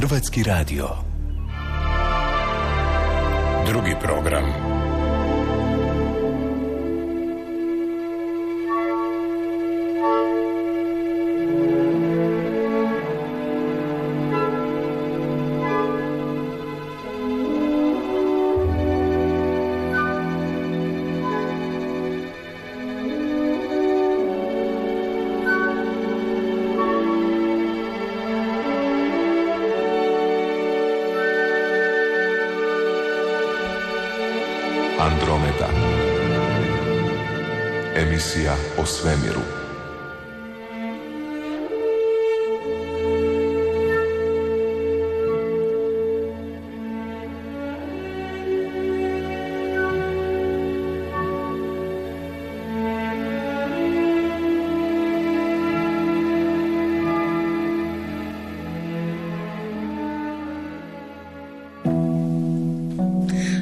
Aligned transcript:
Hrvatski 0.00 0.42
radio. 0.42 0.88
Drugi 3.66 3.94
program. 4.02 4.69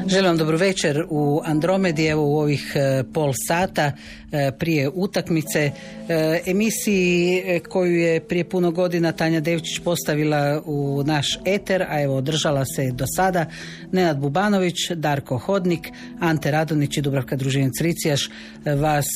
Želim 0.09 0.27
vam 0.27 0.37
dobro 0.37 0.56
večer 0.56 1.05
u 1.09 1.41
Andromedi, 1.45 2.06
evo 2.06 2.23
u 2.23 2.39
ovih 2.39 2.73
e, 2.75 3.05
pol 3.14 3.33
sata 3.48 3.92
e, 4.33 4.51
prije 4.59 4.89
utakmice. 4.95 5.70
E, 6.09 6.41
emisiji 6.47 7.42
koju 7.69 7.97
je 7.97 8.20
prije 8.20 8.48
puno 8.48 8.70
godina 8.70 9.12
Tanja 9.12 9.41
Devčić 9.41 9.79
postavila 9.79 10.62
u 10.64 11.03
naš 11.06 11.27
eter, 11.45 11.83
a 11.83 12.03
evo 12.03 12.17
održala 12.17 12.64
se 12.64 12.91
do 12.92 13.05
sada 13.17 13.47
Nenad 13.92 14.19
Bubanović, 14.19 14.91
Darko 14.91 15.39
Hodnik, 15.39 15.89
Ante 16.20 16.51
Radonić 16.51 16.97
i 16.97 17.03
Dubravka 17.03 17.36
Družinac 17.36 17.81
Ricijaš 17.81 18.31
vas 18.64 19.06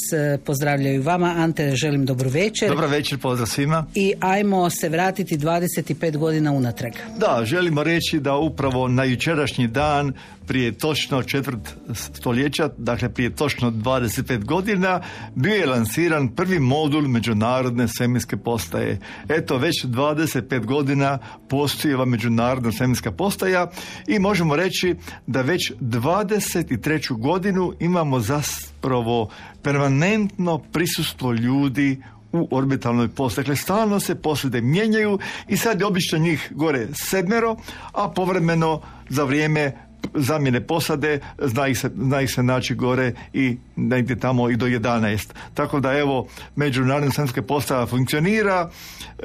pozdravljaju 0.45 1.03
vama. 1.03 1.35
Ante, 1.39 1.77
želim 1.77 2.07
dobro 2.07 2.31
večer. 2.31 2.69
Dobro 2.69 2.89
večer, 2.89 3.19
pozdrav 3.19 3.47
svima. 3.47 3.87
I 3.95 4.13
ajmo 4.20 4.70
se 4.70 4.89
vratiti 4.89 5.39
25 5.39 6.17
godina 6.17 6.53
unatrag. 6.53 6.93
Da, 7.19 7.41
želimo 7.45 7.83
reći 7.83 8.20
da 8.20 8.37
upravo 8.37 8.89
na 8.89 9.05
jučerašnji 9.05 9.67
dan 9.67 10.13
prije 10.47 10.73
točno 10.83 11.22
četvrt 11.22 11.75
stoljeća, 11.94 12.70
dakle 12.78 13.14
prije 13.14 13.34
točno 13.34 13.70
25 13.70 14.44
godina, 14.44 15.00
bio 15.34 15.55
je 15.55 15.66
lansiran 15.66 16.28
prvi 16.28 16.58
modul 16.58 17.08
međunarodne 17.08 17.89
svemirske 17.89 18.36
postaje. 18.36 18.98
Eto, 19.28 19.58
već 19.58 19.84
25 19.84 20.64
godina 20.64 21.19
postoji 21.48 21.94
ova 21.94 22.05
međunarodna 22.05 22.72
svemirska 22.72 23.12
postaja 23.12 23.70
i 24.06 24.19
možemo 24.19 24.56
reći 24.56 24.97
da 25.27 25.42
već 25.42 25.72
23. 25.80 27.20
godinu 27.20 27.72
imamo 27.80 28.20
zapravo 28.20 29.30
permanentno 29.62 30.58
prisustvo 30.58 31.33
ljudi 31.33 32.02
u 32.33 32.48
orbitalnoj 32.50 33.08
postaji. 33.08 33.44
Dakle, 33.44 33.56
stalno 33.56 34.00
se 34.00 34.14
posljede 34.14 34.61
mijenjaju 34.61 35.19
i 35.48 35.56
sad 35.56 35.80
je 35.80 35.86
obično 35.86 36.19
njih 36.19 36.52
gore 36.55 36.89
sedmero, 36.94 37.56
a 37.92 38.08
povremeno 38.08 38.80
za 39.08 39.24
vrijeme 39.24 39.92
zamjene 40.14 40.67
posade, 40.67 41.20
zna 41.39 41.68
ih 41.68 41.79
se, 41.79 41.90
zna 41.96 42.20
ih 42.20 42.30
se 42.30 42.42
naći 42.42 42.74
gore 42.74 43.13
i 43.33 43.57
negdje 43.77 44.20
tamo 44.20 44.51
i 44.51 44.57
do 44.57 44.67
11. 44.67 45.29
Tako 45.55 45.80
da 45.80 45.98
evo, 45.98 46.27
međunarodna 46.57 47.11
svemirska 47.11 47.42
postava 47.42 47.86
funkcionira. 47.86 48.70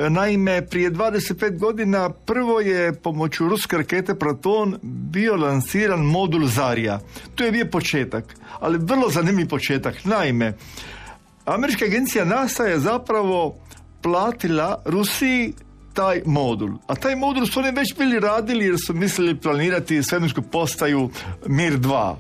Naime, 0.10 0.62
prije 0.62 0.92
25 0.92 1.60
godina 1.60 2.10
prvo 2.10 2.60
je 2.60 2.94
pomoću 2.94 3.50
ruske 3.50 3.78
rakete 3.78 4.16
Proton 4.16 4.78
bio 4.82 5.36
lansiran 5.36 6.00
modul 6.00 6.48
Zarija. 6.48 7.00
To 7.36 7.44
je 7.44 7.52
bio 7.52 7.66
početak, 7.66 8.36
ali 8.60 8.78
vrlo 8.82 9.10
zanimljiv 9.10 9.48
početak. 9.48 10.06
Naime, 10.06 10.54
Američka 11.46 11.86
agencija 11.86 12.26
NASA 12.26 12.64
je 12.64 12.80
zapravo 12.80 13.56
platila 14.02 14.82
Rusiji 14.86 15.54
taj 15.98 16.22
modul. 16.26 16.78
A 16.88 16.96
taj 16.96 17.16
modul 17.16 17.46
su 17.46 17.60
oni 17.60 17.72
već 17.72 17.98
bili 17.98 18.20
radili 18.20 18.66
jer 18.66 18.76
su 18.88 18.94
mislili 18.94 19.36
planirati 19.36 20.04
svemirsku 20.04 20.42
postaju 20.42 21.10
Mir 21.48 21.74
2. 21.74 22.16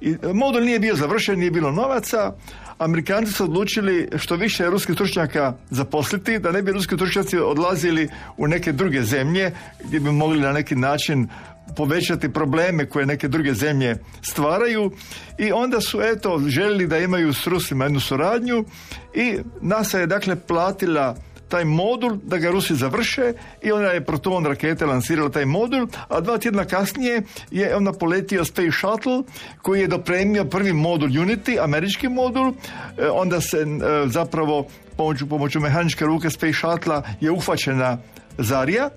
I 0.00 0.16
modul 0.34 0.62
nije 0.62 0.78
bio 0.78 0.96
završen, 0.96 1.38
nije 1.38 1.50
bilo 1.50 1.70
novaca. 1.70 2.32
Amerikanci 2.78 3.32
su 3.32 3.44
odlučili 3.44 4.08
što 4.16 4.36
više 4.36 4.66
ruskih 4.66 4.94
stručnjaka 4.94 5.54
zaposliti, 5.70 6.38
da 6.38 6.52
ne 6.52 6.62
bi 6.62 6.72
ruski 6.72 6.94
stručnjaci 6.94 7.38
odlazili 7.38 8.08
u 8.36 8.46
neke 8.46 8.72
druge 8.72 9.02
zemlje 9.02 9.50
gdje 9.84 10.00
bi 10.00 10.10
mogli 10.10 10.40
na 10.40 10.52
neki 10.52 10.76
način 10.76 11.28
povećati 11.76 12.32
probleme 12.32 12.88
koje 12.88 13.06
neke 13.06 13.28
druge 13.28 13.54
zemlje 13.54 13.96
stvaraju 14.22 14.90
i 15.38 15.52
onda 15.52 15.80
su 15.80 16.00
eto 16.02 16.40
željeli 16.46 16.86
da 16.86 16.98
imaju 16.98 17.32
s 17.32 17.46
Rusima 17.46 17.84
jednu 17.84 18.00
suradnju 18.00 18.64
i 19.14 19.38
NASA 19.60 19.98
je 19.98 20.06
dakle 20.06 20.36
platila 20.36 21.16
taj 21.52 21.64
modul 21.64 22.16
da 22.24 22.38
ga 22.38 22.50
Rusi 22.50 22.74
završe 22.74 23.32
i 23.62 23.72
onda 23.72 23.88
je 23.88 24.04
Proton 24.04 24.46
rakete 24.46 24.86
lansirala 24.86 25.28
taj 25.30 25.44
modul, 25.44 25.86
a 26.08 26.20
dva 26.20 26.38
tjedna 26.38 26.64
kasnije 26.64 27.22
je 27.50 27.76
onda 27.76 27.92
poletio 27.92 28.44
Space 28.44 28.72
Shuttle 28.78 29.22
koji 29.62 29.80
je 29.80 29.88
dopremio 29.88 30.44
prvi 30.44 30.72
modul 30.72 31.08
Unity, 31.08 31.58
američki 31.64 32.08
modul, 32.08 32.52
e, 32.98 33.08
onda 33.10 33.40
se 33.40 33.58
e, 33.58 33.66
zapravo 34.08 34.66
pomoću, 34.96 35.28
pomoću 35.28 35.60
mehaničke 35.60 36.04
ruke 36.04 36.30
Space 36.30 36.52
Shuttle 36.52 37.02
je 37.20 37.30
uhvaćena 37.30 37.98
Zarija 38.38 38.90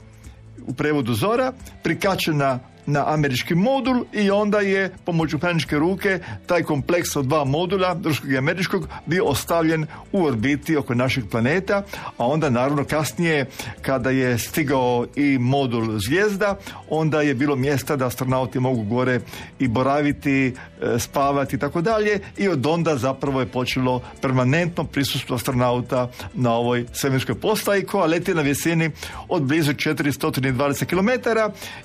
u 0.68 0.74
prevodu 0.74 1.14
Zora, 1.14 1.52
prikačena 1.84 2.60
na 2.86 3.14
američki 3.14 3.56
modul 3.56 4.06
i 4.14 4.32
onda 4.32 4.60
je 4.60 4.90
pomoću 5.06 5.40
mehaničke 5.42 5.80
ruke 5.80 6.20
taj 6.46 6.64
kompleks 6.64 7.16
od 7.16 7.26
dva 7.26 7.44
modula, 7.44 7.98
ruskog 8.04 8.32
i 8.32 8.38
američkog, 8.38 8.88
bio 9.06 9.26
ostavljen 9.26 9.86
u 10.12 10.26
orbiti 10.26 10.78
oko 10.78 10.96
našeg 10.96 11.24
planeta, 11.32 11.84
a 12.18 12.28
onda 12.28 12.50
naravno 12.50 12.84
kasnije 12.84 13.46
kada 13.82 14.10
je 14.10 14.38
stigao 14.38 15.06
i 15.16 15.38
modul 15.38 16.00
zvijezda, 16.00 16.58
onda 16.90 17.22
je 17.22 17.34
bilo 17.34 17.56
mjesta 17.56 17.96
da 17.96 18.08
astronauti 18.08 18.60
mogu 18.60 18.84
gore 18.84 19.20
i 19.60 19.68
boraviti, 19.68 20.54
e, 20.82 21.00
spavati 21.00 21.56
i 21.56 21.60
tako 21.60 21.82
dalje 21.82 22.20
i 22.38 22.48
od 22.48 22.66
onda 22.66 22.98
zapravo 22.98 23.40
je 23.40 23.46
počelo 23.46 24.02
permanentno 24.22 24.84
prisustvo 24.84 25.36
astronauta 25.36 26.10
na 26.34 26.54
ovoj 26.54 26.86
svemirskoj 26.94 27.36
postaji 27.36 27.86
koja 27.86 28.06
leti 28.06 28.34
na 28.34 28.42
visini 28.42 28.92
od 29.30 29.44
blizu 29.44 29.74
420 29.74 30.86
km 30.86 31.10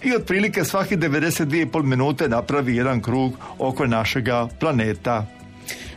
i 0.03 0.15
otprilike 0.15 0.65
svaki 0.65 0.90
svaki 0.91 1.09
92,5 1.09 1.83
minute 1.83 2.29
napravi 2.29 2.77
jedan 2.77 3.01
krug 3.03 3.33
oko 3.59 3.87
našega 3.87 4.49
planeta. 4.61 5.27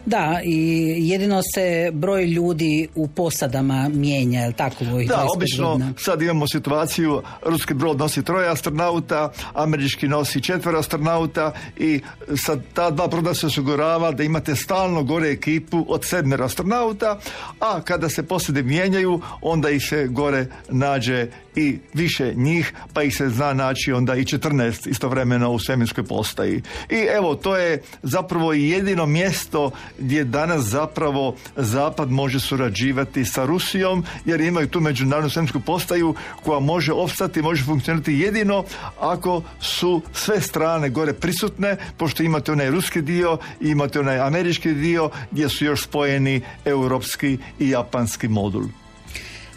Da, 0.05 0.41
i 0.43 0.95
jedino 0.99 1.41
se 1.55 1.91
broj 1.93 2.25
ljudi 2.25 2.87
u 2.95 3.07
posadama 3.07 3.89
mijenja, 3.93 4.41
je 4.41 4.51
tako? 4.51 4.85
Da, 5.07 5.25
obično 5.35 5.93
sad 5.97 6.21
imamo 6.21 6.45
situaciju, 6.47 7.21
ruski 7.45 7.73
brod 7.73 7.99
nosi 7.99 8.23
troje 8.23 8.49
astronauta, 8.49 9.31
američki 9.53 10.07
nosi 10.07 10.41
četvero 10.41 10.79
astronauta 10.79 11.51
i 11.77 12.01
sad 12.45 12.61
ta 12.73 12.89
dva 12.91 13.07
broda 13.07 13.33
se 13.33 13.47
osigurava 13.47 14.11
da 14.11 14.23
imate 14.23 14.55
stalno 14.55 15.03
gore 15.03 15.29
ekipu 15.29 15.85
od 15.87 16.05
sedmero 16.05 16.45
astronauta, 16.45 17.19
a 17.59 17.81
kada 17.81 18.09
se 18.09 18.23
posade 18.23 18.63
mijenjaju, 18.63 19.21
onda 19.41 19.69
ih 19.69 19.83
se 19.89 20.07
gore 20.07 20.45
nađe 20.69 21.27
i 21.55 21.79
više 21.93 22.33
njih, 22.35 22.73
pa 22.93 23.03
ih 23.03 23.15
se 23.15 23.29
zna 23.29 23.53
naći 23.53 23.91
onda 23.91 24.15
i 24.15 24.23
14 24.23 24.89
istovremeno 24.89 25.51
u 25.51 25.59
svemirskoj 25.59 26.03
postaji. 26.03 26.61
I 26.89 27.07
evo, 27.17 27.35
to 27.35 27.57
je 27.57 27.81
zapravo 28.03 28.53
jedino 28.53 29.05
mjesto 29.05 29.71
gdje 29.99 30.23
danas 30.23 30.63
zapravo 30.63 31.35
Zapad 31.55 32.11
može 32.11 32.39
surađivati 32.39 33.25
sa 33.25 33.45
Rusijom, 33.45 34.05
jer 34.25 34.41
imaju 34.41 34.67
tu 34.67 34.79
međunarodnu 34.79 35.29
svemirsku 35.29 35.59
postaju 35.59 36.15
koja 36.43 36.59
može 36.59 36.93
opstati, 36.93 37.41
može 37.41 37.63
funkcionirati 37.63 38.13
jedino 38.13 38.63
ako 38.99 39.41
su 39.61 40.01
sve 40.13 40.41
strane 40.41 40.89
gore 40.89 41.13
prisutne, 41.13 41.77
pošto 41.97 42.23
imate 42.23 42.51
onaj 42.51 42.71
ruski 42.71 43.01
dio 43.01 43.37
i 43.61 43.69
imate 43.69 43.99
onaj 43.99 44.19
američki 44.19 44.73
dio 44.73 45.09
gdje 45.31 45.49
su 45.49 45.65
još 45.65 45.83
spojeni 45.83 46.41
europski 46.65 47.37
i 47.59 47.69
japanski 47.69 48.27
modul. 48.27 48.63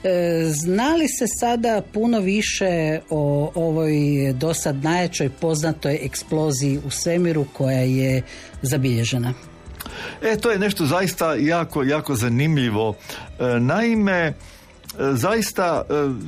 E, 0.04 0.44
zna 0.64 0.94
li 0.94 1.08
se 1.08 1.24
sada 1.40 1.82
puno 1.92 2.20
više 2.20 3.00
o 3.10 3.52
ovoj 3.54 3.92
dosad 4.32 4.84
najjačoj 4.84 5.30
poznatoj 5.30 5.98
eksploziji 6.02 6.80
u 6.86 6.90
svemiru 6.90 7.46
koja 7.52 7.80
je 7.80 8.22
zabilježena? 8.62 9.34
E, 10.22 10.36
to 10.36 10.50
je 10.50 10.58
nešto 10.58 10.86
zaista 10.86 11.34
jako, 11.34 11.82
jako 11.82 12.14
zanimljivo. 12.14 12.94
E, 13.38 13.60
naime, 13.60 14.34
zaista 14.98 15.82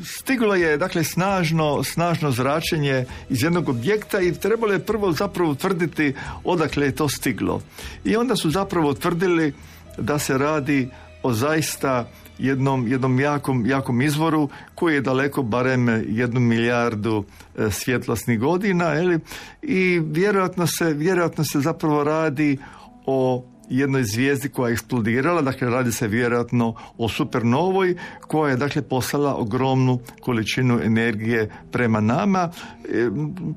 stiglo 0.05 0.55
je 0.55 0.77
dakle 0.77 1.05
snažno, 1.05 1.85
snažno 1.85 2.31
zračenje 2.31 3.05
iz 3.31 3.43
jednog 3.43 3.69
objekta 3.69 4.21
i 4.21 4.35
trebalo 4.35 4.73
je 4.73 4.79
prvo 4.79 5.13
zapravo 5.13 5.55
tvrditi 5.55 6.15
odakle 6.45 6.87
je 6.87 6.95
to 6.95 7.09
stiglo. 7.09 7.61
I 8.05 8.17
onda 8.17 8.37
su 8.37 8.51
zapravo 8.51 8.95
tvrdili 8.95 9.53
da 9.99 10.19
se 10.19 10.39
radi 10.39 10.89
o 11.23 11.33
zaista 11.33 12.09
jednom, 12.39 12.89
jednom 12.89 13.21
jakom, 13.21 13.67
jakom 13.67 14.03
izvoru 14.03 14.49
koji 14.75 14.95
je 14.95 15.01
daleko 15.01 15.43
barem 15.43 15.89
jednu 16.09 16.41
milijardu 16.41 17.25
e, 17.59 17.71
svjetlosnih 17.71 18.39
godina 18.39 18.95
eli, 18.95 19.19
i 19.63 20.01
vjerojatno 20.05 20.67
se, 20.67 20.93
vjerojatno 20.93 21.45
se 21.45 21.61
zapravo 21.61 22.05
radi 22.05 22.59
o 23.07 23.45
jednoj 23.71 24.03
zvijezdi 24.05 24.49
koja 24.49 24.69
je 24.69 24.73
eksplodirala, 24.73 25.43
dakle 25.43 25.71
radi 25.71 25.93
se 25.93 26.09
vjerojatno 26.09 26.75
o 26.99 27.09
supernovoj 27.09 27.97
koja 28.21 28.51
je 28.51 28.57
dakle 28.57 28.83
poslala 28.83 29.35
ogromnu 29.35 29.99
količinu 30.21 30.81
energije 30.83 31.51
prema 31.73 32.01
nama. 32.01 32.51
E, 32.85 33.09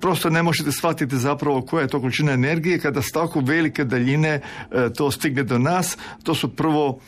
prosto 0.01 0.29
ne 0.29 0.43
možete 0.43 0.71
shvatiti 0.71 1.17
zapravo 1.17 1.61
koja 1.61 1.81
je 1.81 1.87
to 1.87 2.01
količina 2.01 2.31
energije 2.31 2.79
kada 2.79 3.01
s 3.01 3.11
tako 3.11 3.39
velike 3.39 3.83
daljine 3.83 4.29
e, 4.29 4.41
to 4.97 5.11
stigne 5.11 5.43
do 5.43 5.57
nas. 5.57 5.97
To 6.23 6.35
su 6.35 6.55
prvo 6.55 6.99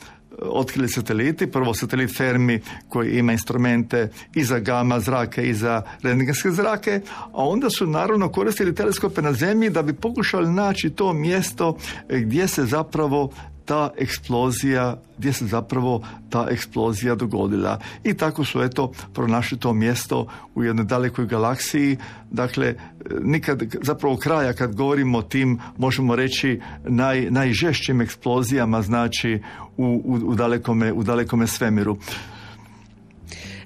otkrili 0.42 0.90
sateliti, 0.90 1.52
prvo 1.52 1.74
satelit 1.74 2.18
Fermi 2.18 2.62
koji 2.90 3.18
ima 3.18 3.32
instrumente 3.32 4.10
i 4.36 4.44
za 4.44 4.60
gama 4.60 5.00
zrake 5.00 5.50
i 5.50 5.54
za 5.54 5.82
rentgenske 6.04 6.52
zrake, 6.52 7.02
a 7.34 7.48
onda 7.48 7.70
su 7.70 7.88
naravno 7.88 8.30
koristili 8.30 8.76
teleskope 8.76 9.22
na 9.22 9.34
zemlji 9.34 9.70
da 9.70 9.82
bi 9.82 9.94
pokušali 9.94 10.52
naći 10.52 10.90
to 10.90 11.14
mjesto 11.14 11.78
gdje 12.10 12.48
se 12.48 12.66
zapravo 12.66 13.32
ta 13.66 13.90
eksplozija, 13.98 14.98
gdje 15.18 15.34
se 15.34 15.46
zapravo 15.46 16.04
ta 16.30 16.48
eksplozija 16.52 17.16
dogodila. 17.16 17.80
I 18.04 18.14
tako 18.14 18.46
su 18.46 18.62
eto 18.62 18.92
pronašli 19.14 19.60
to 19.60 19.74
mjesto 19.74 20.28
u 20.56 20.64
jednoj 20.64 20.86
dalekoj 20.86 21.26
galaksiji. 21.26 21.98
Dakle, 22.32 22.76
nikad 23.22 23.64
zapravo 23.82 24.18
kraja 24.18 24.54
kad 24.54 24.76
govorimo 24.76 25.18
o 25.18 25.22
tim, 25.22 25.60
možemo 25.78 26.16
reći 26.16 26.62
naj, 26.84 27.32
najžešćim 27.32 28.02
eksplozijama, 28.02 28.82
znači 28.82 29.42
u, 29.78 30.02
u, 30.06 30.14
u, 30.14 30.36
dalekome, 30.36 30.94
u 30.94 31.04
dalekome 31.04 31.48
svemiru. 31.48 31.98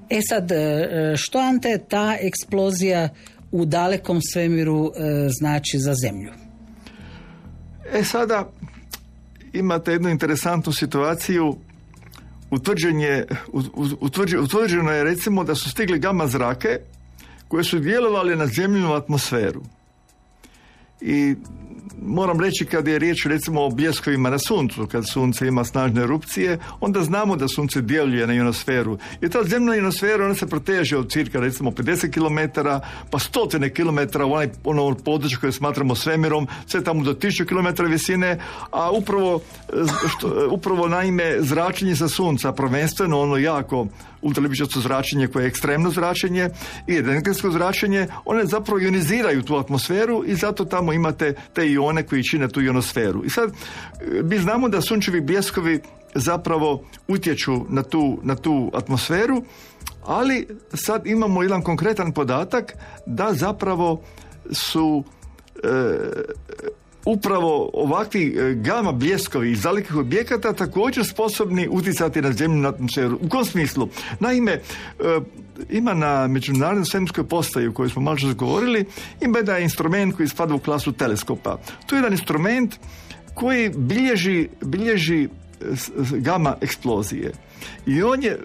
E 0.09 0.19
sad, 0.29 0.51
e, 0.51 0.88
što 1.17 1.39
Ante 1.39 1.77
ta 1.89 2.17
eksplozija 2.21 3.09
u 3.51 3.65
dalekom 3.65 4.19
svemiru 4.21 4.85
e, 4.85 4.89
znači 5.39 5.79
za 5.79 5.94
zemlju? 5.94 6.31
E 7.94 8.03
sada, 8.03 8.49
imate 9.59 9.92
jednu 9.92 10.09
interesantnu 10.09 10.74
situaciju 10.74 11.56
utvrđenje, 12.51 13.25
utvrđeno 14.39 14.92
je 14.92 15.04
recimo 15.04 15.44
da 15.44 15.56
su 15.56 15.69
stigli 15.69 16.00
gama 16.00 16.27
zrake 16.27 16.80
koje 17.48 17.63
su 17.63 17.80
djelovali 17.80 18.36
na 18.36 18.48
zemljenu 18.48 18.94
atmosferu. 18.94 19.62
I 21.01 21.36
moram 22.01 22.39
reći 22.39 22.65
kad 22.65 22.87
je 22.87 22.99
riječ 22.99 23.25
recimo 23.25 23.65
o 23.65 23.69
bljeskovima 23.69 24.29
na 24.29 24.39
suncu, 24.39 24.87
kad 24.91 25.03
sunce 25.09 25.47
ima 25.47 25.63
snažne 25.63 26.01
erupcije, 26.01 26.59
onda 26.79 27.03
znamo 27.03 27.35
da 27.35 27.47
sunce 27.47 27.81
djeluje 27.81 28.27
na 28.27 28.33
ionosferu. 28.33 28.97
I 29.21 29.29
ta 29.29 29.43
zemlja 29.43 29.75
ionosfera 29.75 30.25
ona 30.25 30.35
se 30.35 30.47
proteže 30.47 30.97
od 30.97 31.11
cirka 31.11 31.39
recimo 31.39 31.71
50 31.71 32.11
km, 32.11 32.59
pa 33.09 33.19
stotine 33.19 33.69
km 33.69 33.99
u 34.25 34.33
onaj, 34.33 34.49
ono 34.63 34.95
područje 34.95 35.37
koje 35.37 35.51
smatramo 35.51 35.95
svemirom, 35.95 36.47
sve 36.65 36.83
tamo 36.83 37.03
do 37.03 37.13
1000 37.13 37.45
km 37.45 37.83
visine, 37.91 38.39
a 38.71 38.91
upravo, 38.91 39.41
što, 40.09 40.49
upravo 40.51 40.87
naime 40.87 41.35
zračenje 41.39 41.95
sa 41.95 42.07
sunca, 42.07 42.51
prvenstveno 42.51 43.19
ono 43.19 43.37
jako 43.37 43.87
ultraljubičasto 44.21 44.79
zračenje 44.79 45.27
koje 45.27 45.43
je 45.43 45.47
ekstremno 45.47 45.89
zračenje 45.89 46.49
i 46.87 47.01
rentgensko 47.01 47.51
zračenje, 47.51 48.07
one 48.25 48.45
zapravo 48.45 48.79
ioniziraju 48.79 49.43
tu 49.43 49.55
atmosferu 49.55 50.23
i 50.25 50.35
zato 50.35 50.65
tamo 50.65 50.93
imate 50.93 51.33
te 51.53 51.69
ione 51.71 52.03
koji 52.03 52.23
čine 52.23 52.47
tu 52.47 52.61
ionosferu. 52.61 53.25
I 53.25 53.29
sad 53.29 53.51
mi 54.23 54.37
znamo 54.37 54.69
da 54.69 54.81
sunčevi 54.81 55.21
bljeskovi 55.21 55.79
zapravo 56.15 56.83
utječu 57.07 57.65
na 57.69 57.83
tu, 57.83 58.19
na 58.23 58.35
tu 58.35 58.71
atmosferu, 58.73 59.43
ali 60.05 60.47
sad 60.73 61.07
imamo 61.07 61.43
jedan 61.43 61.61
konkretan 61.61 62.11
podatak 62.11 62.73
da 63.05 63.33
zapravo 63.33 64.01
su 64.51 65.03
e, 65.63 65.97
upravo 67.07 67.69
ovakvi 67.74 68.36
e, 68.38 68.54
gama 68.54 68.92
bljeskovi 68.92 69.51
iz 69.51 69.62
dalekih 69.62 69.95
objekata 69.95 70.54
također 70.54 71.06
sposobni 71.06 71.68
utjecati 71.71 72.21
na 72.21 72.31
zemlju 72.31 72.68
atmosferu. 72.68 73.19
U 73.21 73.30
kom 73.30 73.45
smislu? 73.45 73.89
Naime, 74.19 74.51
e, 74.51 74.62
ima 75.69 75.94
na 75.94 76.27
međunarodnoj 76.27 76.86
svemirskoj 76.86 77.27
postaji 77.27 77.68
u 77.68 77.74
kojoj 77.74 77.89
smo 77.89 78.01
malo 78.01 78.18
govorili, 78.36 78.86
ima 79.21 79.38
jedan 79.38 79.62
instrument 79.62 80.15
koji 80.15 80.30
spada 80.30 80.54
u 80.54 80.59
klasu 80.59 80.92
teleskopa. 80.92 81.57
To 81.86 81.95
je 81.95 81.98
jedan 81.98 82.13
instrument 82.13 82.75
koji 83.33 83.69
bilježi, 83.69 84.50
bilježi 84.62 85.27
gama 86.12 86.56
eksplozije. 86.62 87.31
I 87.86 88.04
on 88.04 88.24
je, 88.24 88.39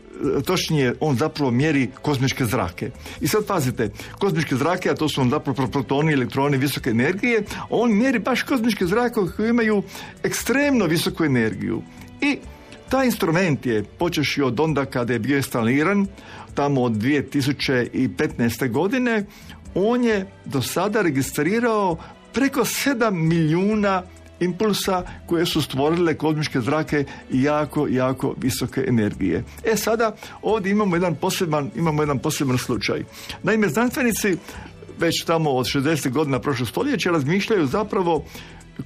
točnije, 0.46 0.94
on 1.00 1.16
zapravo 1.16 1.50
mjeri 1.50 1.90
kozmičke 2.02 2.44
zrake. 2.44 2.90
I 3.20 3.28
sad 3.28 3.46
pazite, 3.46 3.90
kozmičke 4.18 4.56
zrake, 4.56 4.90
a 4.90 4.94
to 4.94 5.08
su 5.08 5.20
on 5.20 5.30
zapravo 5.30 5.66
protoni, 5.68 6.12
elektroni 6.12 6.56
visoke 6.56 6.90
energije, 6.90 7.44
on 7.70 7.92
mjeri 7.98 8.18
baš 8.18 8.42
kozmičke 8.42 8.86
zrake 8.86 9.20
koji 9.36 9.50
imaju 9.50 9.82
ekstremno 10.22 10.86
visoku 10.86 11.24
energiju. 11.24 11.82
I 12.20 12.38
taj 12.88 13.06
instrument 13.06 13.66
je, 13.66 13.84
počeši 13.98 14.42
od 14.42 14.60
onda 14.60 14.84
kada 14.84 15.12
je 15.12 15.18
bio 15.18 15.36
instaliran, 15.36 16.06
tamo 16.54 16.82
od 16.82 16.92
2015. 16.92 18.70
godine, 18.70 19.24
on 19.74 20.04
je 20.04 20.26
do 20.44 20.62
sada 20.62 21.02
registrirao 21.02 21.96
preko 22.32 22.60
7 22.60 23.10
milijuna 23.10 24.02
impulsa 24.44 25.02
koje 25.26 25.46
su 25.46 25.62
stvorile 25.62 26.14
kozmičke 26.14 26.60
zrake 26.60 27.04
jako, 27.32 27.88
jako 27.90 28.34
visoke 28.38 28.84
energije. 28.88 29.44
E 29.64 29.76
sada 29.76 30.16
ovdje 30.42 30.72
imamo 30.72 30.96
jedan 30.96 31.14
poseban, 31.14 31.70
imamo 31.76 32.02
jedan 32.02 32.18
poseban 32.18 32.58
slučaj. 32.58 33.04
Naime, 33.42 33.68
znanstvenici 33.68 34.36
već 34.98 35.24
tamo 35.24 35.50
od 35.50 35.66
60. 35.66 36.10
godina 36.10 36.40
prošlog 36.40 36.68
stoljeća 36.68 37.10
razmišljaju 37.10 37.66
zapravo 37.66 38.24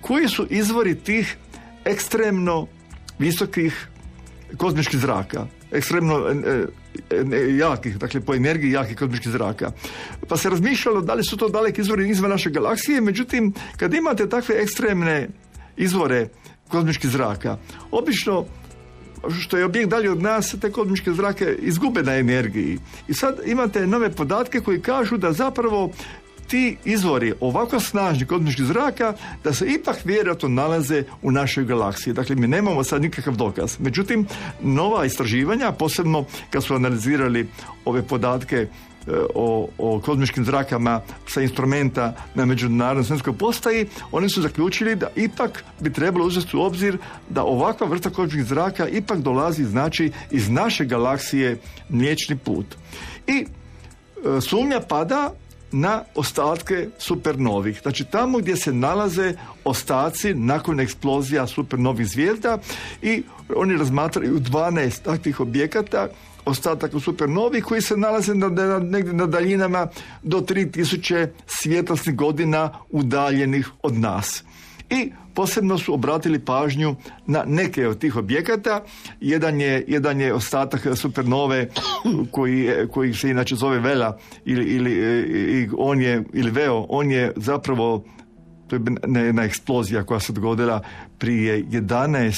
koji 0.00 0.28
su 0.28 0.46
izvori 0.50 0.94
tih 0.94 1.36
ekstremno 1.84 2.66
visokih 3.18 3.88
kozmičkih 4.56 5.00
zraka 5.00 5.46
ekstremno 5.70 6.28
e, 6.28 6.66
e, 7.10 7.56
jakih, 7.56 7.98
dakle 7.98 8.20
po 8.20 8.34
energiji 8.34 8.72
jakih 8.72 8.96
kozmičkih 8.96 9.32
zraka. 9.32 9.72
Pa 10.28 10.36
se 10.36 10.50
razmišljalo 10.50 11.00
da 11.00 11.14
li 11.14 11.24
su 11.24 11.36
to 11.36 11.48
daleki 11.48 11.80
izvori 11.80 12.08
izvan 12.08 12.30
naše 12.30 12.50
galaksije, 12.50 13.00
međutim, 13.00 13.52
kad 13.76 13.94
imate 13.94 14.28
takve 14.28 14.54
ekstremne 14.62 15.28
izvore 15.76 16.28
kozmičkih 16.68 17.10
zraka. 17.10 17.56
Obično 17.90 18.44
što 19.40 19.56
je 19.56 19.64
objekt 19.64 19.90
dalje 19.90 20.10
od 20.10 20.22
nas, 20.22 20.54
te 20.60 20.72
kozmičke 20.72 21.12
zrake 21.12 21.56
izgube 21.60 22.02
na 22.02 22.16
energiji. 22.16 22.78
I 23.08 23.14
sad 23.14 23.40
imate 23.46 23.86
nove 23.86 24.10
podatke 24.10 24.60
koji 24.60 24.80
kažu 24.80 25.16
da 25.16 25.32
zapravo 25.32 25.92
ti 26.46 26.76
izvori 26.84 27.34
ovako 27.40 27.80
snažni 27.80 28.26
kozmičkih 28.26 28.64
zraka 28.64 29.14
da 29.44 29.52
se 29.52 29.66
ipak 29.66 29.96
vjerojatno 30.04 30.48
nalaze 30.48 31.04
u 31.22 31.30
našoj 31.30 31.64
galaksiji. 31.64 32.14
Dakle, 32.14 32.36
mi 32.36 32.46
nemamo 32.46 32.84
sad 32.84 33.02
nikakav 33.02 33.36
dokaz. 33.36 33.76
Međutim, 33.78 34.26
nova 34.60 35.04
istraživanja, 35.04 35.72
posebno 35.72 36.24
kad 36.50 36.64
su 36.64 36.74
analizirali 36.74 37.48
ove 37.84 38.02
podatke 38.02 38.66
o, 39.34 39.68
o 39.78 40.00
kozmičkim 40.00 40.44
zrakama 40.44 41.00
sa 41.26 41.42
instrumenta 41.42 42.12
na 42.34 42.44
međunarodnoj 42.44 43.04
svjetskoj 43.04 43.32
postaji, 43.32 43.86
oni 44.12 44.28
su 44.28 44.42
zaključili 44.42 44.96
da 44.96 45.08
ipak 45.16 45.64
bi 45.80 45.92
trebalo 45.92 46.26
uzeti 46.26 46.56
u 46.56 46.60
obzir 46.60 46.98
da 47.28 47.44
ovakva 47.44 47.86
vrsta 47.86 48.10
kozmičkih 48.10 48.44
zraka 48.44 48.88
ipak 48.88 49.18
dolazi 49.18 49.64
znači 49.64 50.12
iz 50.30 50.48
naše 50.50 50.84
galaksije 50.84 51.58
Mliječni 51.88 52.36
put. 52.36 52.66
I 53.26 53.32
e, 53.36 54.40
sumnja 54.40 54.80
pada 54.80 55.30
na 55.72 56.02
ostatke 56.14 56.88
supernovih. 56.98 57.80
Znači 57.82 58.04
tamo 58.04 58.38
gdje 58.38 58.56
se 58.56 58.72
nalaze 58.72 59.34
ostaci 59.64 60.34
nakon 60.34 60.80
eksplozija 60.80 61.46
supernovih 61.46 62.06
zvijezda 62.06 62.58
i 63.02 63.22
oni 63.56 63.76
razmatraju 63.76 64.40
12 64.40 65.02
takvih 65.02 65.40
objekata 65.40 66.08
ostatak 66.46 66.94
u 66.94 67.00
supernovi 67.00 67.60
koji 67.60 67.82
se 67.82 67.96
nalaze 67.96 68.34
na, 68.34 68.48
na, 68.48 68.78
negdje 68.78 69.12
na 69.12 69.26
daljinama 69.26 69.86
do 70.22 70.40
3000 70.40 71.28
svjetlosnih 71.46 72.16
godina 72.16 72.70
udaljenih 72.90 73.70
od 73.82 73.94
nas. 73.94 74.44
I 74.90 75.12
posebno 75.34 75.78
su 75.78 75.94
obratili 75.94 76.38
pažnju 76.38 76.96
na 77.26 77.44
neke 77.46 77.88
od 77.88 77.98
tih 77.98 78.16
objekata. 78.16 78.84
Jedan 79.20 79.60
je, 79.60 79.84
jedan 79.88 80.20
je 80.20 80.34
ostatak 80.34 80.96
supernove 80.96 81.68
koji, 82.30 82.70
koji 82.90 83.14
se 83.14 83.30
inače 83.30 83.56
zove 83.56 83.80
Vela 83.80 84.18
ili, 84.44 84.64
ili 84.64 84.92
i 85.60 85.68
on 85.78 86.00
je, 86.00 86.24
ili 86.32 86.50
Veo, 86.50 86.86
on 86.88 87.10
je 87.10 87.32
zapravo 87.36 88.04
to 88.66 88.76
je 88.76 88.82
jedna 89.26 89.44
eksplozija 89.44 90.02
koja 90.02 90.20
se 90.20 90.32
dogodila 90.32 90.82
prije 91.18 91.64
11 91.64 92.34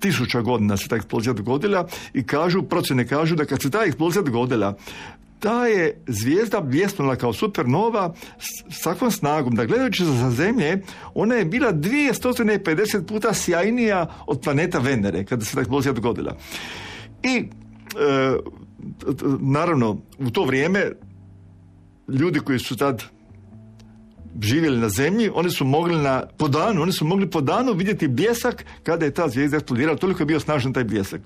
tisuća 0.00 0.40
godina 0.40 0.76
se 0.76 0.88
ta 0.88 0.96
eksplozija 0.96 1.32
dogodila 1.32 1.88
i 2.14 2.22
kažu, 2.26 2.62
procjene 2.62 3.06
kažu 3.06 3.36
da 3.36 3.44
kad 3.44 3.62
se 3.62 3.70
ta 3.70 3.84
eksplozija 3.84 4.22
dogodila, 4.22 4.76
ta 5.40 5.66
je 5.66 6.02
zvijezda 6.06 6.60
bljesnula 6.60 7.16
kao 7.16 7.32
supernova 7.32 8.14
s 8.70 8.80
takvom 8.82 9.10
snagom 9.10 9.54
da 9.54 9.64
gledajući 9.64 10.04
za 10.04 10.30
zemlje 10.30 10.82
ona 11.14 11.34
je 11.34 11.44
bila 11.44 11.72
250 11.72 13.06
puta 13.06 13.34
sjajnija 13.34 14.06
od 14.26 14.40
planeta 14.40 14.78
Venere 14.78 15.24
kada 15.24 15.44
se 15.44 15.54
ta 15.54 15.60
eksplozija 15.60 15.92
dogodila. 15.92 16.36
I 17.22 17.36
e, 17.36 17.44
naravno 19.40 19.98
u 20.18 20.30
to 20.30 20.44
vrijeme 20.44 20.92
ljudi 22.08 22.40
koji 22.40 22.58
su 22.58 22.76
tad 22.76 23.04
živjeli 24.42 24.78
na 24.78 24.88
zemlji, 24.88 25.30
oni 25.34 25.50
su 25.50 25.64
mogli 25.64 26.02
na, 26.02 26.22
po 26.38 26.48
danu, 26.48 26.82
oni 26.82 26.92
su 26.92 27.04
mogli 27.04 27.30
po 27.30 27.40
danu 27.40 27.72
vidjeti 27.72 28.08
bljesak 28.08 28.64
kada 28.82 29.04
je 29.04 29.14
ta 29.14 29.28
zvijezda 29.28 29.56
eksplodirala, 29.56 29.96
toliko 29.96 30.22
je 30.22 30.26
bio 30.26 30.40
snažan 30.40 30.72
taj 30.72 30.84
bljesak. 30.84 31.20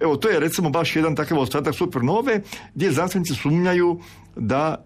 Evo, 0.00 0.16
to 0.16 0.28
je 0.28 0.40
recimo 0.40 0.70
baš 0.70 0.96
jedan 0.96 1.16
takav 1.16 1.38
ostatak 1.38 1.74
supernove 1.74 2.42
gdje 2.74 2.92
znanstvenici 2.92 3.34
sumnjaju 3.34 4.00
da 4.36 4.84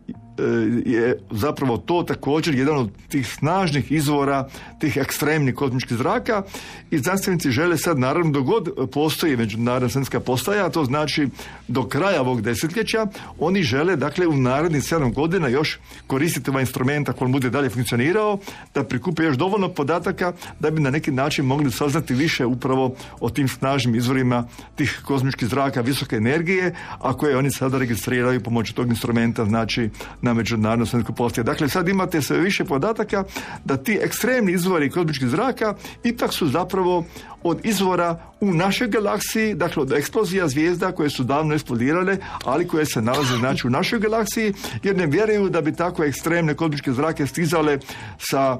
je 0.87 1.19
zapravo 1.31 1.77
to 1.79 2.03
također 2.03 2.55
jedan 2.55 2.77
od 2.77 2.91
tih 3.09 3.27
snažnih 3.27 3.93
izvora 3.93 4.49
tih 4.81 4.97
ekstremnih 4.97 5.55
kozmičkih 5.55 5.97
zraka 5.97 6.43
i 6.91 6.99
znanstvenici 6.99 7.51
žele 7.51 7.79
sad 7.79 7.99
naravno 7.99 8.31
dogod 8.31 8.91
postoji 8.93 9.37
međunarodna 9.37 9.89
svjetska 9.89 10.21
postaja, 10.21 10.67
a 10.67 10.71
to 10.71 10.85
znači 10.85 11.29
do 11.69 11.89
kraja 11.89 12.21
ovog 12.21 12.43
desetljeća 12.43 13.07
oni 13.39 13.63
žele 13.63 13.97
dakle 13.97 14.27
u 14.27 14.37
narednih 14.37 14.85
sedam 14.85 15.13
godina 15.13 15.49
još 15.49 15.79
koristiti 16.07 16.51
ovaj 16.51 16.63
instrument 16.63 17.09
ako 17.09 17.25
on 17.25 17.33
bude 17.33 17.51
dalje 17.51 17.71
funkcionirao 17.71 18.39
da 18.75 18.85
prikupe 18.85 19.23
još 19.23 19.37
dovoljno 19.37 19.69
podataka 19.69 20.33
da 20.61 20.71
bi 20.71 20.81
na 20.81 20.91
neki 20.91 21.11
način 21.11 21.45
mogli 21.45 21.71
saznati 21.71 22.15
više 22.15 22.47
upravo 22.47 22.95
o 23.21 23.31
tim 23.31 23.49
snažnim 23.49 23.95
izvorima 23.95 24.47
tih 24.77 25.01
kozmičkih 25.05 25.49
zraka 25.49 25.81
visoke 25.81 26.17
energije, 26.17 26.75
a 26.99 27.13
koje 27.13 27.37
oni 27.37 27.51
sada 27.51 27.79
registriraju 27.79 28.41
pomoću 28.41 28.75
tog 28.75 28.89
instrumenta 28.89 29.45
znači 29.45 29.91
na 30.25 30.35
međunarodnom 30.35 30.87
svjetskom 30.87 31.15
postoje. 31.15 31.45
Dakle, 31.45 31.69
sad 31.69 31.89
imate 31.89 32.23
sve 32.23 32.39
više 32.39 32.65
podataka 32.65 33.25
da 33.65 33.77
ti 33.77 33.99
ekstremni 34.03 34.53
izvori 34.53 34.91
kozmičkih 34.91 35.29
zraka 35.29 35.75
ipak 36.05 36.33
su 36.33 36.49
zapravo 36.49 37.05
od 37.43 37.61
izvora 37.65 38.19
u 38.41 38.55
našoj 38.55 38.89
galaksiji, 38.89 39.55
dakle 39.55 39.83
od 39.83 39.93
eksplozija 39.93 40.49
zvijezda 40.49 40.93
koje 40.93 41.11
su 41.11 41.25
davno 41.25 41.55
eksplodirale, 41.55 42.17
ali 42.45 42.69
koje 42.69 42.87
se 42.87 43.03
nalaze 43.03 43.37
znači 43.37 43.67
u 43.67 43.71
našoj 43.71 43.99
galaksiji, 43.99 44.53
jer 44.83 44.97
ne 44.97 45.07
vjeruju 45.07 45.49
da 45.49 45.61
bi 45.61 45.75
takve 45.75 46.09
ekstremne 46.09 46.55
kozmičke 46.55 46.93
zrake 46.93 47.27
stizale 47.27 47.79
sa 48.19 48.59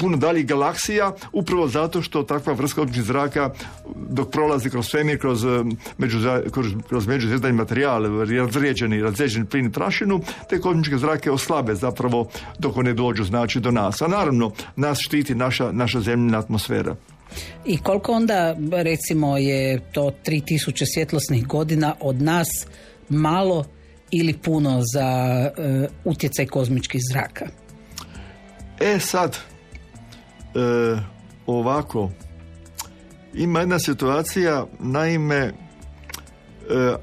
puno 0.00 0.16
daljih 0.16 0.46
galaksija, 0.46 1.12
upravo 1.32 1.68
zato 1.68 2.02
što 2.02 2.22
takva 2.22 2.52
vrsta 2.52 2.74
kozmičkih 2.74 3.04
zraka 3.04 3.50
dok 4.08 4.30
prolazi 4.30 4.70
kroz 4.70 4.86
svemir, 4.86 5.18
kroz, 5.20 5.44
među, 5.98 6.18
kroz, 6.50 6.66
kroz 6.88 7.06
međuzvjezdani 7.06 7.54
materijal, 7.54 8.04
razrijeđeni, 8.28 9.02
razrijeđeni 9.02 9.46
plin 9.46 9.66
i 9.66 9.72
prašinu, 9.72 10.20
te 10.50 10.60
kozmičke 10.60 10.98
zrake 10.98 11.30
oslabe 11.30 11.74
zapravo 11.74 12.28
dok 12.58 12.76
one 12.76 12.94
dođu 12.94 13.24
znači 13.24 13.60
do 13.60 13.70
nas. 13.70 14.02
A 14.02 14.08
naravno, 14.08 14.52
nas 14.76 14.98
štiti 14.98 15.34
naša, 15.34 15.72
naša 15.72 16.00
zemljina 16.00 16.38
atmosfera. 16.38 16.96
I 17.64 17.78
koliko 17.78 18.12
onda 18.12 18.56
recimo 18.72 19.36
je 19.36 19.80
to 19.92 20.10
3000 20.26 20.84
svjetlosnih 20.94 21.46
godina 21.46 21.94
od 22.00 22.22
nas 22.22 22.48
malo 23.08 23.64
ili 24.10 24.32
puno 24.32 24.80
za 24.94 25.06
uh, 25.50 25.90
utjecaj 26.04 26.46
kozmičkih 26.46 27.00
zraka? 27.12 27.46
E 28.80 28.98
sad, 28.98 29.36
e, 29.36 29.40
ovako, 31.46 32.10
ima 33.34 33.60
jedna 33.60 33.78
situacija, 33.78 34.66
naime, 34.78 35.36
e, 35.36 35.52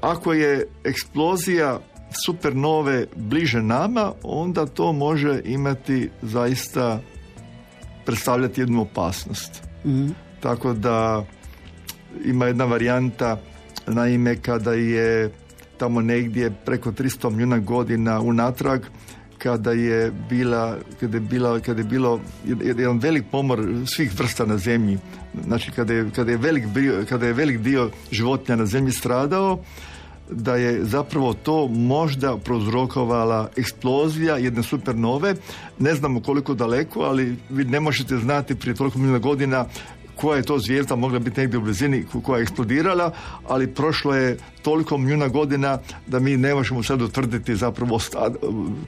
ako 0.00 0.32
je 0.32 0.68
eksplozija 0.84 1.80
supernove 2.10 3.06
bliže 3.16 3.62
nama, 3.62 4.12
onda 4.22 4.66
to 4.66 4.92
može 4.92 5.40
imati 5.44 6.10
zaista 6.22 7.00
predstavljati 8.06 8.60
jednu 8.60 8.82
opasnost. 8.82 9.62
Mhm. 9.84 10.08
Tako 10.40 10.72
da 10.72 11.24
ima 12.24 12.46
jedna 12.46 12.64
varijanta, 12.64 13.40
naime, 13.86 14.36
kada 14.36 14.72
je 14.72 15.30
tamo 15.78 16.00
negdje 16.00 16.50
preko 16.64 16.92
300 16.92 17.30
milijuna 17.30 17.58
godina 17.58 18.20
unatrag, 18.20 18.80
kada 19.38 19.72
je 19.72 20.12
bila, 20.28 20.76
kada 21.00 21.16
je 21.16 21.20
bila, 21.20 21.60
kada 21.60 21.80
je 21.80 21.84
bilo 21.84 22.20
jedan 22.44 22.98
velik 22.98 23.24
pomor 23.30 23.66
svih 23.86 24.18
vrsta 24.18 24.46
na 24.46 24.58
zemlji, 24.58 24.98
znači 25.44 25.70
kada 25.70 25.94
je, 25.94 26.10
kada 26.14 26.30
je, 26.30 26.36
velik, 26.36 26.64
kada 27.08 27.26
je 27.26 27.32
velik 27.32 27.58
dio 27.58 27.90
životinja 28.10 28.56
na 28.56 28.66
zemlji 28.66 28.92
stradao, 28.92 29.58
da 30.30 30.56
je 30.56 30.84
zapravo 30.84 31.34
to 31.34 31.68
možda 31.68 32.36
prozrokovala 32.36 33.50
eksplozija 33.56 34.36
jedne 34.36 34.62
supernove. 34.62 35.34
Ne 35.78 35.94
znamo 35.94 36.20
koliko 36.20 36.54
daleko, 36.54 37.00
ali 37.00 37.36
vi 37.50 37.64
ne 37.64 37.80
možete 37.80 38.16
znati 38.16 38.54
prije 38.54 38.74
toliko 38.74 38.98
milijuna 38.98 39.18
godina 39.18 39.66
koja 40.20 40.36
je 40.36 40.42
to 40.42 40.58
zvijezda 40.58 40.96
mogla 40.96 41.18
biti 41.18 41.40
negdje 41.40 41.58
u 41.58 41.62
blizini 41.62 42.04
koja 42.22 42.38
je 42.38 42.42
eksplodirala, 42.42 43.12
ali 43.48 43.66
prošlo 43.66 44.14
je 44.14 44.38
toliko 44.62 44.98
milijuna 44.98 45.28
godina 45.28 45.78
da 46.06 46.18
mi 46.18 46.36
ne 46.36 46.54
možemo 46.54 46.82
sad 46.82 47.02
utvrditi 47.02 47.56
zapravo 47.56 48.00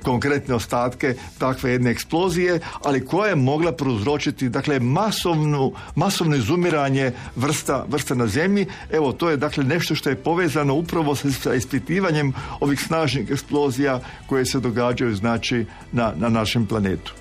konkretne 0.02 0.54
ostatke 0.54 1.14
takve 1.38 1.70
jedne 1.70 1.90
eksplozije, 1.90 2.60
ali 2.84 3.04
koja 3.06 3.28
je 3.28 3.36
mogla 3.36 3.72
prouzročiti 3.72 4.48
dakle 4.48 4.80
masovnu, 4.80 5.72
masovno 5.94 6.36
izumiranje 6.36 7.12
vrsta, 7.36 7.84
vrsta 7.88 8.14
na 8.14 8.26
zemlji. 8.26 8.66
Evo, 8.90 9.12
to 9.12 9.30
je 9.30 9.36
dakle 9.36 9.64
nešto 9.64 9.94
što 9.94 10.10
je 10.10 10.16
povezano 10.16 10.74
upravo 10.74 11.14
sa 11.14 11.54
ispitivanjem 11.54 12.32
ovih 12.60 12.80
snažnih 12.80 13.30
eksplozija 13.30 14.00
koje 14.26 14.46
se 14.46 14.60
događaju 14.60 15.14
znači 15.14 15.64
na, 15.92 16.12
na 16.16 16.28
našem 16.28 16.66
planetu. 16.66 17.19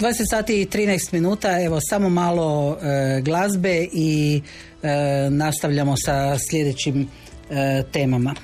20 0.00 0.12
sati 0.30 0.60
i 0.60 0.66
13 0.66 1.12
minuta, 1.12 1.62
evo 1.62 1.78
samo 1.80 2.08
malo 2.08 2.78
e, 2.82 3.20
glazbe 3.20 3.88
i 3.92 4.42
e, 4.82 5.30
nastavljamo 5.30 5.94
sa 5.96 6.38
sljedećim 6.50 7.08
e, 7.50 7.82
temama. 7.92 8.34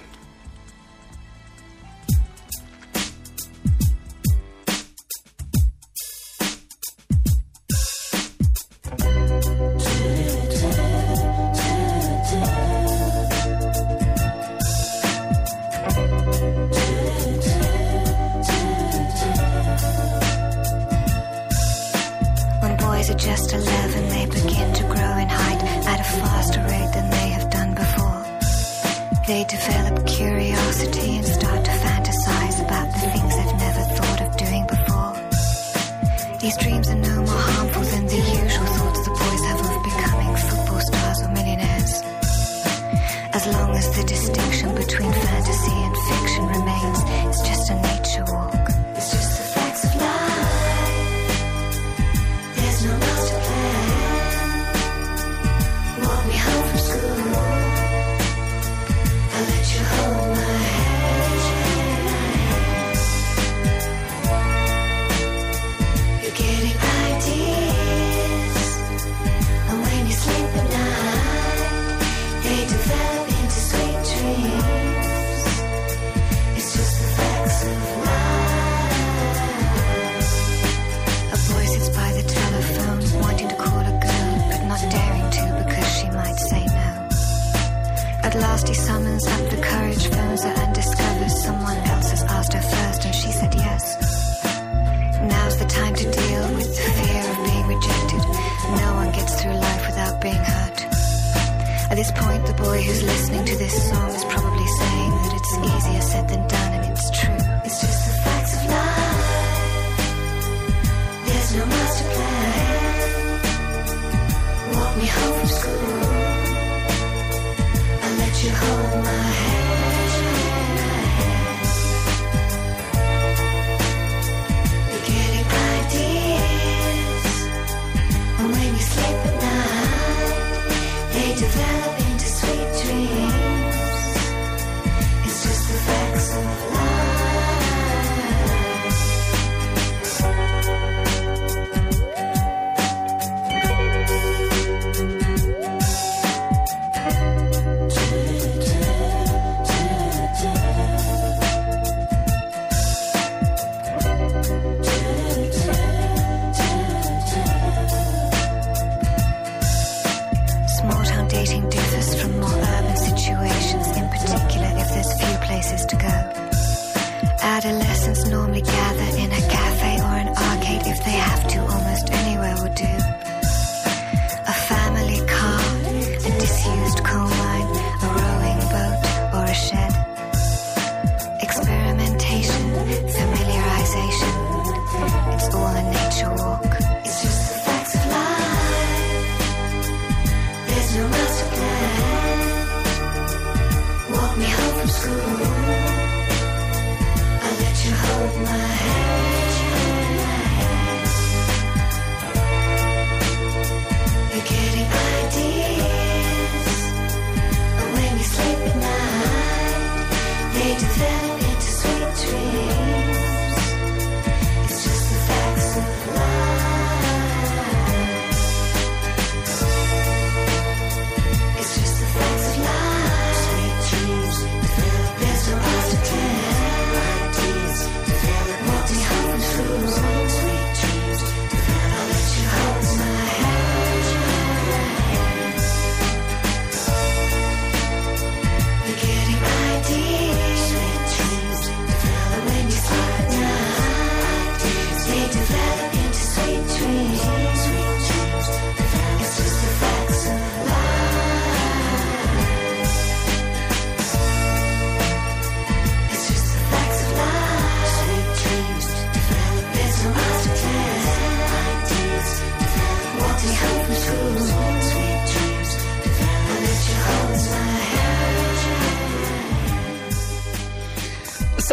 to 29.49 29.57
fail. 29.57 29.77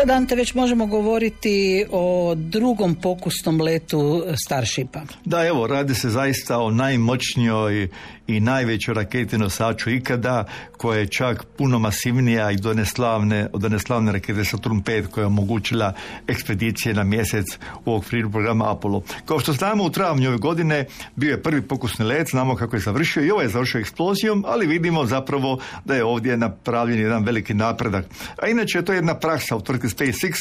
Sad, 0.05 0.11
Ante, 0.11 0.35
već 0.35 0.53
možemo 0.53 0.85
govoriti 0.85 1.85
o 1.91 2.35
drugom 2.35 2.95
pokusnom 2.95 3.61
letu 3.61 4.23
Starshipa. 4.45 5.01
Da, 5.25 5.45
evo, 5.45 5.67
radi 5.67 5.95
se 5.95 6.09
zaista 6.09 6.59
o 6.59 6.71
najmoćnijoj 6.71 7.89
i 8.27 8.39
najvećoj 8.39 8.93
raketi 8.93 9.37
nosaču 9.37 9.89
ikada, 9.89 10.45
koja 10.77 10.99
je 10.99 11.07
čak 11.07 11.43
puno 11.57 11.79
masivnija 11.79 12.51
i 12.51 12.55
do 12.55 12.73
neslavne, 12.73 13.47
od 13.53 13.63
rakete 14.11 14.45
Saturn 14.45 14.83
5 14.83 15.07
koja 15.07 15.23
je 15.23 15.27
omogućila 15.27 15.93
ekspedicije 16.27 16.93
na 16.93 17.03
mjesec 17.03 17.45
u 17.85 17.95
okviru 17.95 18.31
programa 18.31 18.71
Apollo. 18.71 19.03
Kao 19.25 19.39
što 19.39 19.53
znamo, 19.53 19.83
u 19.83 19.89
travnju 19.89 20.29
ove 20.29 20.37
godine 20.37 20.85
bio 21.15 21.31
je 21.31 21.43
prvi 21.43 21.61
pokusni 21.61 22.05
let, 22.05 22.27
znamo 22.29 22.55
kako 22.55 22.75
je 22.75 22.79
završio 22.79 23.23
i 23.23 23.29
ovo 23.29 23.33
ovaj 23.33 23.45
je 23.45 23.49
završio 23.49 23.79
eksplozijom, 23.79 24.43
ali 24.47 24.67
vidimo 24.67 25.05
zapravo 25.05 25.59
da 25.85 25.95
je 25.95 26.03
ovdje 26.03 26.37
napravljen 26.37 26.99
jedan 26.99 27.23
veliki 27.23 27.53
napredak. 27.53 28.05
A 28.41 28.47
inače 28.47 28.77
je 28.77 28.85
to 28.85 28.93
jedna 28.93 29.13
praksa 29.13 29.55
u 29.55 29.61
tvrtki 29.61 29.89
SpaceX 29.97 30.33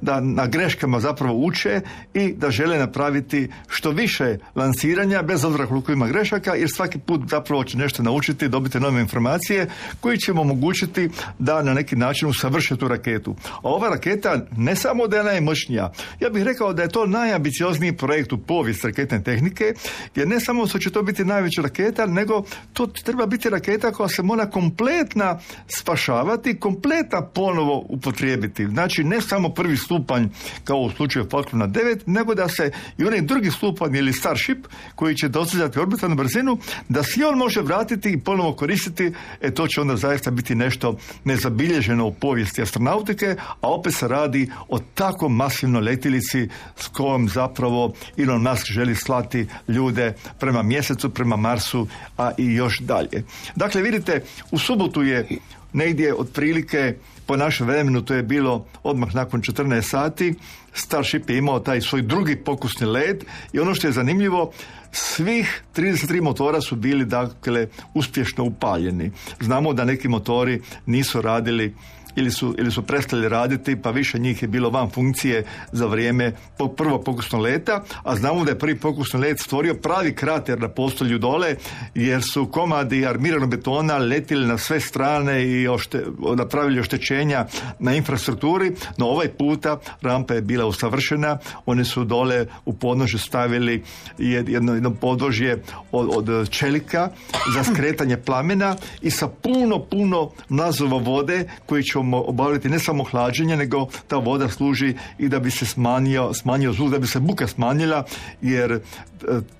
da 0.00 0.20
na 0.20 0.46
greškama 0.46 1.00
zapravo 1.00 1.34
uče 1.34 1.80
i 2.14 2.32
da 2.32 2.50
žele 2.50 2.78
napraviti 2.78 3.48
što 3.68 3.90
više 3.90 4.36
lansiranja 4.54 5.22
bez 5.22 5.44
obzira 5.44 5.66
koliko 5.66 5.92
ima 5.92 6.08
grešaka 6.08 6.54
jer 6.54 6.68
svaki 6.74 6.98
put 6.98 7.20
zapravo 7.30 7.64
će 7.64 7.78
nešto 7.78 8.02
naučiti, 8.02 8.48
dobiti 8.48 8.80
nove 8.80 9.00
informacije 9.00 9.66
koji 10.00 10.18
će 10.18 10.32
mu 10.32 10.40
omogućiti 10.40 11.08
da 11.38 11.62
na 11.62 11.74
neki 11.74 11.96
način 11.96 12.28
usavrše 12.28 12.76
tu 12.76 12.88
raketu. 12.88 13.36
A 13.52 13.58
ova 13.62 13.88
raketa 13.88 14.46
ne 14.56 14.76
samo 14.76 15.06
da 15.06 15.16
je 15.16 15.24
najmoćnija, 15.24 15.92
ja 16.20 16.30
bih 16.30 16.42
rekao 16.42 16.72
da 16.72 16.82
je 16.82 16.88
to 16.88 17.06
najambiciozniji 17.06 17.96
projekt 17.96 18.32
u 18.32 18.38
povijest 18.38 18.84
raketne 18.84 19.22
tehnike, 19.22 19.74
jer 20.14 20.28
ne 20.28 20.40
samo 20.40 20.66
što 20.66 20.78
će 20.78 20.90
to 20.90 21.02
biti 21.02 21.24
najveća 21.24 21.62
raketa, 21.62 22.06
nego 22.06 22.42
to 22.72 22.86
treba 22.86 23.26
biti 23.26 23.50
raketa 23.50 23.92
koja 23.92 24.08
se 24.08 24.22
mora 24.22 24.50
kompletna 24.50 25.38
spašavati, 25.66 26.60
kompletna 26.60 27.22
ponovo 27.22 27.84
upotrijebiti. 27.88 28.66
Znači 28.66 28.97
ne 29.04 29.20
samo 29.20 29.48
prvi 29.48 29.76
stupanj 29.76 30.28
kao 30.64 30.76
u 30.76 30.90
slučaju 30.90 31.28
Falcona 31.30 31.68
9, 31.68 32.00
nego 32.06 32.34
da 32.34 32.48
se 32.48 32.70
i 32.98 33.04
onaj 33.04 33.20
drugi 33.20 33.50
stupanj 33.50 33.96
ili 33.96 34.12
Starship 34.12 34.66
koji 34.94 35.16
će 35.16 35.28
dostavljati 35.28 35.78
orbitalnu 35.78 36.16
brzinu, 36.16 36.58
da 36.88 37.02
svi 37.02 37.24
on 37.24 37.38
može 37.38 37.60
vratiti 37.60 38.12
i 38.12 38.20
ponovo 38.20 38.52
koristiti, 38.52 39.12
e 39.40 39.50
to 39.50 39.66
će 39.66 39.80
onda 39.80 39.96
zaista 39.96 40.30
biti 40.30 40.54
nešto 40.54 40.98
nezabilježeno 41.24 42.06
u 42.06 42.14
povijesti 42.14 42.62
astronautike, 42.62 43.36
a 43.60 43.68
opet 43.68 43.94
se 43.94 44.08
radi 44.08 44.50
o 44.68 44.78
tako 44.78 45.28
masivnoj 45.28 45.82
letilici 45.82 46.48
s 46.76 46.86
kojom 46.86 47.28
zapravo 47.28 47.94
Elon 48.16 48.42
Musk 48.42 48.66
želi 48.66 48.94
slati 48.94 49.46
ljude 49.68 50.14
prema 50.40 50.62
mjesecu, 50.62 51.10
prema 51.10 51.36
Marsu, 51.36 51.86
a 52.18 52.30
i 52.38 52.54
još 52.54 52.78
dalje. 52.78 53.24
Dakle, 53.56 53.82
vidite, 53.82 54.22
u 54.50 54.58
subotu 54.58 55.02
je 55.02 55.26
negdje 55.72 56.14
otprilike 56.14 56.96
po 57.26 57.36
našem 57.36 57.66
vremenu 57.66 58.02
to 58.02 58.14
je 58.14 58.22
bilo 58.22 58.66
odmah 58.82 59.14
nakon 59.14 59.42
14 59.42 59.82
sati. 59.82 60.34
Starship 60.72 61.30
je 61.30 61.38
imao 61.38 61.60
taj 61.60 61.80
svoj 61.80 62.02
drugi 62.02 62.36
pokusni 62.36 62.86
let 62.86 63.24
i 63.52 63.60
ono 63.60 63.74
što 63.74 63.86
je 63.86 63.92
zanimljivo, 63.92 64.52
svih 64.92 65.62
33 65.76 66.22
motora 66.22 66.60
su 66.60 66.76
bili 66.76 67.04
dakle 67.04 67.68
uspješno 67.94 68.44
upaljeni. 68.44 69.10
Znamo 69.40 69.72
da 69.72 69.84
neki 69.84 70.08
motori 70.08 70.60
nisu 70.86 71.22
radili 71.22 71.74
ili 72.16 72.30
su, 72.30 72.54
ili 72.58 72.70
su 72.70 72.82
prestali 72.82 73.28
raditi, 73.28 73.82
pa 73.82 73.90
više 73.90 74.18
njih 74.18 74.42
je 74.42 74.48
bilo 74.48 74.70
van 74.70 74.90
funkcije 74.90 75.44
za 75.72 75.86
vrijeme 75.86 76.32
prvog 76.76 77.04
pokusnog 77.04 77.40
leta, 77.40 77.84
a 78.02 78.16
znamo 78.16 78.44
da 78.44 78.50
je 78.50 78.58
prvi 78.58 78.78
pokusni 78.78 79.20
let 79.20 79.40
stvorio 79.40 79.74
pravi 79.74 80.14
krater 80.14 80.60
na 80.60 80.68
postolju 80.68 81.18
dole, 81.18 81.56
jer 81.94 82.22
su 82.22 82.46
komadi 82.46 83.06
armiranog 83.06 83.50
betona 83.50 83.98
letili 83.98 84.46
na 84.46 84.58
sve 84.58 84.80
strane 84.80 85.46
i 85.46 85.68
ošte, 85.68 86.04
napravili 86.36 86.80
oštećenja 86.80 87.46
na 87.78 87.94
infrastrukturi, 87.94 88.72
no 88.96 89.06
ovaj 89.06 89.28
puta 89.28 89.78
rampa 90.02 90.34
je 90.34 90.42
bila 90.42 90.66
usavršena, 90.66 91.38
oni 91.66 91.84
su 91.84 92.04
dole 92.04 92.46
u 92.64 92.72
podnožju 92.72 93.18
stavili 93.18 93.82
jedno, 94.18 94.74
jedno 94.74 94.94
podložje 94.94 95.62
od, 95.92 96.28
od 96.28 96.50
čelika 96.50 97.10
za 97.54 97.64
skretanje 97.64 98.16
plamena 98.16 98.76
i 99.02 99.10
sa 99.10 99.28
puno, 99.28 99.78
puno 99.78 100.30
nazova 100.48 100.98
vode 100.98 101.48
koji 101.66 101.82
će 101.82 101.98
obaviti 102.14 102.68
ne 102.68 102.78
samo 102.78 103.04
hlađenje, 103.04 103.56
nego 103.56 103.88
ta 104.08 104.16
voda 104.16 104.48
služi 104.48 104.94
i 105.18 105.28
da 105.28 105.38
bi 105.38 105.50
se 105.50 105.66
smanjio, 105.66 106.34
smanjio 106.34 106.72
zvuk, 106.72 106.90
da 106.90 106.98
bi 106.98 107.06
se 107.06 107.20
buka 107.20 107.46
smanjila, 107.46 108.04
jer 108.42 108.72
e, 108.72 108.80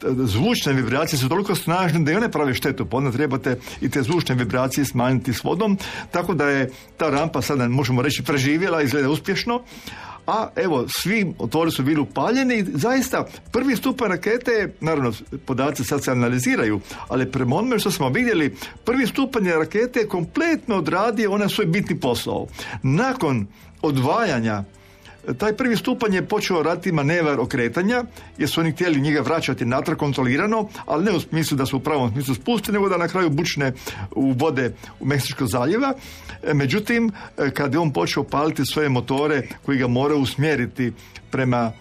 zvučne 0.03 0.73
vibracije 0.73 1.19
su 1.19 1.29
toliko 1.29 1.55
snažne 1.55 2.01
da 2.01 2.13
i 2.13 2.17
one 2.17 2.31
prave 2.31 2.55
štetu, 2.55 2.87
pa 2.87 2.97
onda 2.97 3.13
trebate 3.13 3.59
i 3.81 3.91
te 3.91 4.03
zvučne 4.03 4.35
vibracije 4.35 4.85
smanjiti 4.85 5.33
s 5.33 5.45
vodom, 5.45 5.79
tako 6.11 6.35
da 6.35 6.49
je 6.49 6.71
ta 6.97 7.11
rampa 7.11 7.43
sada, 7.43 7.69
možemo 7.69 8.03
reći, 8.03 8.25
preživjela, 8.25 8.83
izgleda 8.83 9.11
uspješno, 9.11 9.63
a 10.29 10.49
evo, 10.57 10.85
svi 10.88 11.35
motori 11.38 11.71
su 11.71 11.83
bili 11.83 12.01
upaljeni 12.01 12.59
i 12.59 12.64
zaista 12.75 13.27
prvi 13.53 13.77
stupanj 13.77 14.09
rakete, 14.09 14.75
naravno 14.81 15.12
podaci 15.47 15.85
sad 15.85 16.05
se 16.05 16.11
analiziraju, 16.11 16.81
ali 17.09 17.33
prema 17.33 17.57
onome 17.57 17.79
što 17.79 17.91
smo 17.91 18.09
vidjeli, 18.09 18.57
prvi 18.85 19.07
stupanj 19.07 19.49
rakete 19.49 20.01
je 20.01 20.09
kompletno 20.09 20.77
odradio 20.77 21.33
onaj 21.33 21.49
svoj 21.49 21.67
bitni 21.67 22.01
posao. 22.01 22.47
Nakon 22.83 23.47
odvajanja 23.83 24.64
taj 25.39 25.53
prvi 25.53 25.77
stupanj 25.77 26.15
je 26.15 26.27
počeo 26.27 26.63
raditi 26.63 26.93
manevar 26.93 27.41
okretanja, 27.41 28.05
jer 28.39 28.49
su 28.49 28.61
oni 28.61 28.73
htjeli 28.73 29.01
njega 29.01 29.21
vraćati 29.21 29.65
natrag 29.65 29.99
kontrolirano, 29.99 30.69
ali 30.87 31.05
ne 31.05 31.13
u 31.13 31.21
smislu 31.21 31.57
da 31.57 31.67
su 31.67 31.77
u 31.77 31.81
pravom 31.81 32.13
smislu 32.13 32.35
spusti, 32.35 32.73
nego 32.73 32.89
da 32.89 32.97
na 32.97 33.09
kraju 33.09 33.31
bučne 33.31 33.73
u 34.11 34.33
vode 34.33 34.73
u 35.01 35.07
Meksičkog 35.07 35.49
zaljeva. 35.49 35.95
E, 36.43 36.55
međutim, 36.55 37.13
e, 37.39 37.51
kad 37.51 37.73
je 37.73 37.79
on 37.79 37.93
počeo 37.93 38.25
paliti 38.25 38.67
svoje 38.67 38.89
motore 38.89 39.43
koji 39.63 39.79
ga 39.79 39.87
moraju 39.87 40.21
usmjeriti 40.21 40.93
prema 41.31 41.73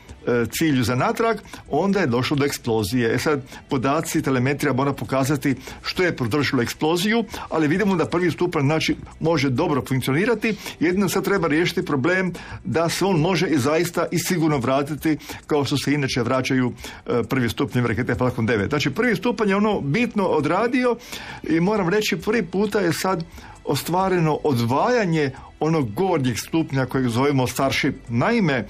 cilju 0.51 0.83
za 0.83 0.95
natrag, 0.95 1.37
onda 1.69 1.99
je 1.99 2.07
došlo 2.07 2.37
do 2.37 2.45
eksplozije. 2.45 3.13
E 3.13 3.19
sad, 3.19 3.41
podaci, 3.69 4.21
telemetrija 4.21 4.73
mora 4.73 4.93
pokazati 4.93 5.55
što 5.81 6.03
je 6.03 6.15
podržilo 6.15 6.61
eksploziju, 6.61 7.23
ali 7.49 7.67
vidimo 7.67 7.95
da 7.95 8.05
prvi 8.05 8.31
stupanj 8.31 8.63
znači, 8.63 8.95
može 9.19 9.49
dobro 9.49 9.83
funkcionirati, 9.87 10.55
jedino 10.79 11.09
sad 11.09 11.23
treba 11.23 11.47
riješiti 11.47 11.85
problem 11.85 12.33
da 12.63 12.89
se 12.89 13.05
on 13.05 13.19
može 13.19 13.47
i 13.47 13.57
zaista 13.57 14.05
i 14.11 14.19
sigurno 14.19 14.57
vratiti 14.57 15.17
kao 15.47 15.65
što 15.65 15.77
se 15.77 15.93
inače 15.93 16.21
vraćaju 16.23 16.73
e, 17.05 17.23
prvi 17.29 17.49
stupanj 17.49 17.87
rakete 17.87 18.15
Falcon 18.15 18.47
9. 18.47 18.69
Znači, 18.69 18.89
prvi 18.89 19.15
stupanj 19.15 19.49
je 19.49 19.55
ono 19.55 19.81
bitno 19.81 20.23
odradio 20.23 20.95
i 21.43 21.59
moram 21.59 21.89
reći, 21.89 22.17
prvi 22.17 22.43
puta 22.43 22.79
je 22.79 22.93
sad 22.93 23.23
ostvareno 23.65 24.39
odvajanje 24.43 25.31
onog 25.59 25.93
gornjeg 25.93 26.37
stupnja 26.39 26.85
kojeg 26.85 27.07
zovemo 27.07 27.47
Starship. 27.47 27.95
Naime, 28.09 28.67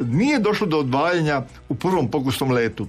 nije 0.00 0.38
došlo 0.38 0.66
do 0.66 0.78
odvajanja 0.78 1.42
u 1.68 1.74
prvom 1.74 2.10
pokusnom 2.10 2.50
letu. 2.50 2.86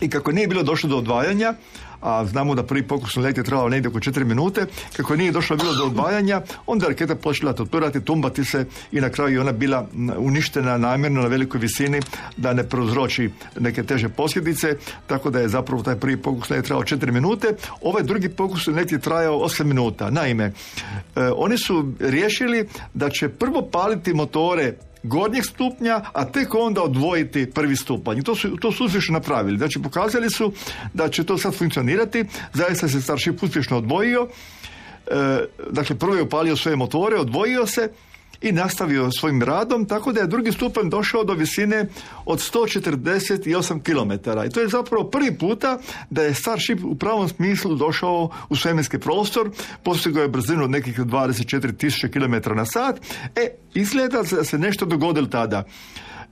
I 0.00 0.10
kako 0.10 0.32
nije 0.32 0.48
bilo 0.48 0.62
došlo 0.62 0.88
do 0.88 0.96
odvajanja, 0.96 1.54
a 2.02 2.24
znamo 2.24 2.54
da 2.54 2.62
prvi 2.62 2.82
pokusni 2.82 3.22
let 3.22 3.36
je 3.36 3.44
trebao 3.44 3.68
negdje 3.68 3.88
oko 3.88 3.98
4 3.98 4.24
minute, 4.24 4.66
kako 4.96 5.16
nije 5.16 5.32
došlo 5.32 5.56
bilo 5.56 5.74
do 5.74 5.84
odvajanja, 5.84 6.40
onda 6.66 6.86
je 6.86 6.88
raketa 6.88 7.14
počela 7.14 7.52
toturati, 7.52 8.00
tumbati 8.00 8.44
se 8.44 8.66
i 8.92 9.00
na 9.00 9.10
kraju 9.10 9.34
je 9.34 9.40
ona 9.40 9.52
bila 9.52 9.86
uništena 10.18 10.78
namjerno 10.78 11.22
na 11.22 11.28
velikoj 11.28 11.60
visini 11.60 12.00
da 12.36 12.52
ne 12.52 12.68
prouzroči 12.68 13.30
neke 13.60 13.82
teže 13.82 14.08
posljedice, 14.08 14.76
tako 15.06 15.30
da 15.30 15.40
je 15.40 15.48
zapravo 15.48 15.82
taj 15.82 15.96
prvi 15.96 16.16
pokusni 16.16 16.56
let 16.56 16.64
trebao 16.64 16.82
4 16.82 17.12
minute. 17.12 17.54
Ovaj 17.82 18.02
drugi 18.02 18.28
pokusni 18.28 18.74
let 18.74 18.92
je 18.92 19.00
trajao 19.00 19.38
8 19.38 19.64
minuta. 19.64 20.10
Naime, 20.10 20.44
e, 20.44 20.52
oni 21.36 21.58
su 21.58 21.92
riješili 22.00 22.68
da 22.94 23.10
će 23.10 23.28
prvo 23.28 23.68
paliti 23.72 24.14
motore 24.14 24.74
gornjeg 25.02 25.44
stupnja, 25.44 26.00
a 26.12 26.24
tek 26.24 26.54
onda 26.54 26.82
odvojiti 26.82 27.50
prvi 27.50 27.76
stupanj. 27.76 28.22
To 28.22 28.34
su, 28.34 28.56
to 28.56 28.72
su 28.72 28.84
uspješno 28.84 29.12
napravili. 29.12 29.58
Znači, 29.58 29.82
pokazali 29.82 30.30
su 30.30 30.52
da 30.94 31.08
će 31.08 31.24
to 31.24 31.38
sad 31.38 31.54
funkcionirati. 31.54 32.24
Zaista 32.52 32.88
se 32.88 33.00
Starship 33.00 33.42
uspješno 33.42 33.76
odvojio. 33.76 34.28
E, 35.06 35.44
dakle, 35.70 35.96
prvo 35.98 36.14
je 36.14 36.22
upalio 36.22 36.56
svoje 36.56 36.76
motore, 36.76 37.16
odvojio 37.16 37.66
se 37.66 37.88
i 38.42 38.52
nastavio 38.52 39.10
svojim 39.10 39.42
radom, 39.42 39.84
tako 39.84 40.12
da 40.12 40.20
je 40.20 40.26
drugi 40.26 40.52
stupanj 40.52 40.88
došao 40.88 41.24
do 41.24 41.32
visine 41.32 41.86
od 42.24 42.38
148 42.38 43.82
km. 43.82 44.30
I 44.46 44.50
to 44.50 44.60
je 44.60 44.68
zapravo 44.68 45.04
prvi 45.04 45.38
puta 45.38 45.78
da 46.10 46.22
je 46.22 46.34
Starship 46.34 46.84
u 46.84 46.94
pravom 46.94 47.28
smislu 47.28 47.74
došao 47.74 48.30
u 48.48 48.56
svemirski 48.56 48.98
prostor, 48.98 49.50
postigao 49.82 50.22
je 50.22 50.28
brzinu 50.28 50.64
od 50.64 50.70
nekih 50.70 50.98
24.000 50.98 52.10
km 52.12 52.54
na 52.56 52.66
sat. 52.66 53.00
E, 53.36 53.48
izgleda 53.74 54.22
da 54.22 54.44
se 54.44 54.58
nešto 54.58 54.86
dogodilo 54.86 55.26
tada. 55.26 55.64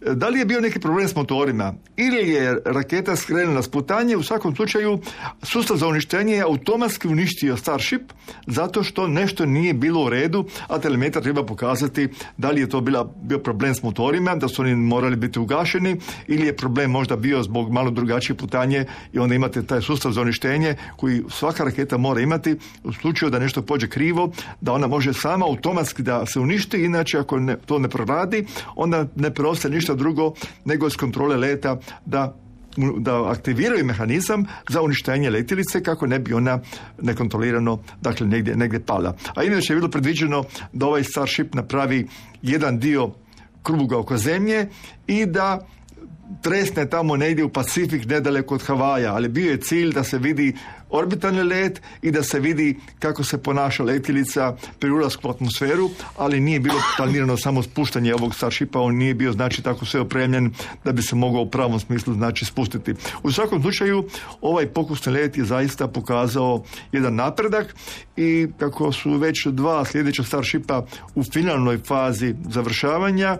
Da 0.00 0.28
li 0.28 0.38
je 0.38 0.44
bio 0.44 0.60
neki 0.60 0.80
problem 0.80 1.08
s 1.08 1.14
motorima? 1.14 1.74
Ili 1.96 2.30
je 2.30 2.58
raketa 2.64 3.16
skrenula 3.16 3.62
s 3.62 3.68
putanje, 3.68 4.16
u 4.16 4.22
svakom 4.22 4.56
slučaju 4.56 4.98
sustav 5.42 5.76
za 5.76 5.86
uništenje 5.86 6.34
je 6.34 6.42
automatski 6.42 7.08
uništio 7.08 7.56
Starship 7.56 8.12
zato 8.46 8.82
što 8.82 9.08
nešto 9.08 9.46
nije 9.46 9.74
bilo 9.74 10.04
u 10.04 10.08
redu, 10.08 10.44
a 10.68 10.78
telemetar 10.78 11.22
treba 11.22 11.46
pokazati 11.46 12.08
da 12.36 12.50
li 12.50 12.60
je 12.60 12.68
to 12.68 12.80
bila, 12.80 13.12
bio 13.22 13.38
problem 13.38 13.74
s 13.74 13.82
motorima, 13.82 14.36
da 14.36 14.48
su 14.48 14.62
oni 14.62 14.74
morali 14.74 15.16
biti 15.16 15.38
ugašeni 15.38 15.96
ili 16.26 16.46
je 16.46 16.56
problem 16.56 16.90
možda 16.90 17.16
bio 17.16 17.42
zbog 17.42 17.72
malo 17.72 17.90
drugačije 17.90 18.36
putanje 18.36 18.84
i 19.12 19.18
onda 19.18 19.34
imate 19.34 19.62
taj 19.62 19.80
sustav 19.80 20.12
za 20.12 20.20
uništenje 20.20 20.76
koji 20.96 21.22
svaka 21.28 21.64
raketa 21.64 21.96
mora 21.96 22.20
imati 22.20 22.56
u 22.84 22.92
slučaju 22.92 23.30
da 23.30 23.38
nešto 23.38 23.62
pođe 23.62 23.88
krivo, 23.88 24.32
da 24.60 24.72
ona 24.72 24.86
može 24.86 25.12
sama 25.12 25.46
automatski 25.46 26.02
da 26.02 26.26
se 26.26 26.40
uništi, 26.40 26.84
inače 26.84 27.18
ako 27.18 27.38
ne, 27.38 27.56
to 27.66 27.78
ne 27.78 27.88
proradi, 27.88 28.46
onda 28.76 29.06
ne 29.16 29.34
preostaje 29.34 29.74
ništa 29.74 29.89
drugo 29.94 30.32
nego 30.64 30.86
iz 30.86 30.96
kontrole 30.96 31.36
leta 31.36 31.76
da 32.06 32.36
da 32.98 33.30
aktiviraju 33.30 33.84
mehanizam 33.84 34.44
za 34.68 34.82
uništenje 34.82 35.30
letilice 35.30 35.82
kako 35.82 36.06
ne 36.06 36.18
bi 36.18 36.34
ona 36.34 36.58
nekontrolirano 37.02 37.78
dakle 38.00 38.26
negdje, 38.26 38.56
negdje 38.56 38.80
pala. 38.80 39.16
A 39.34 39.42
inače 39.44 39.72
je 39.72 39.76
bilo 39.76 39.90
predviđeno 39.90 40.44
da 40.72 40.86
ovaj 40.86 41.04
Starship 41.04 41.54
napravi 41.54 42.06
jedan 42.42 42.78
dio 42.78 43.10
kruga 43.62 43.98
oko 43.98 44.16
zemlje 44.16 44.68
i 45.06 45.26
da 45.26 45.66
tresne 46.42 46.90
tamo 46.90 47.16
negdje 47.16 47.44
u 47.44 47.48
Pacifik 47.48 48.06
nedaleko 48.06 48.54
od 48.54 48.62
Havaja, 48.62 49.14
ali 49.14 49.28
bio 49.28 49.50
je 49.50 49.60
cilj 49.60 49.92
da 49.92 50.04
se 50.04 50.18
vidi 50.18 50.56
orbitalni 50.90 51.42
let 51.42 51.82
i 52.02 52.10
da 52.10 52.22
se 52.22 52.40
vidi 52.40 52.78
kako 52.98 53.24
se 53.24 53.42
ponaša 53.42 53.82
letilica 53.82 54.56
pri 54.78 54.90
ulasku 54.90 55.28
u 55.28 55.30
atmosferu, 55.30 55.90
ali 56.16 56.40
nije 56.40 56.60
bilo 56.60 56.78
planirano 56.96 57.36
samo 57.36 57.62
spuštanje 57.62 58.14
ovog 58.14 58.34
Starshipa, 58.34 58.80
on 58.80 58.96
nije 58.96 59.14
bio 59.14 59.32
znači 59.32 59.62
tako 59.62 59.86
sve 59.86 60.00
opremljen 60.00 60.52
da 60.84 60.92
bi 60.92 61.02
se 61.02 61.16
mogao 61.16 61.42
u 61.42 61.50
pravom 61.50 61.80
smislu 61.80 62.14
znači 62.14 62.44
spustiti. 62.44 62.94
U 63.22 63.32
svakom 63.32 63.62
slučaju 63.62 64.04
ovaj 64.40 64.66
pokusni 64.66 65.12
let 65.12 65.38
je 65.38 65.44
zaista 65.44 65.88
pokazao 65.88 66.64
jedan 66.92 67.14
napredak 67.14 67.74
i 68.16 68.46
kako 68.58 68.92
su 68.92 69.16
već 69.16 69.46
dva 69.46 69.84
sljedeća 69.84 70.24
Starshipa 70.24 70.86
u 71.14 71.22
finalnoj 71.24 71.78
fazi 71.78 72.34
završavanja, 72.50 73.38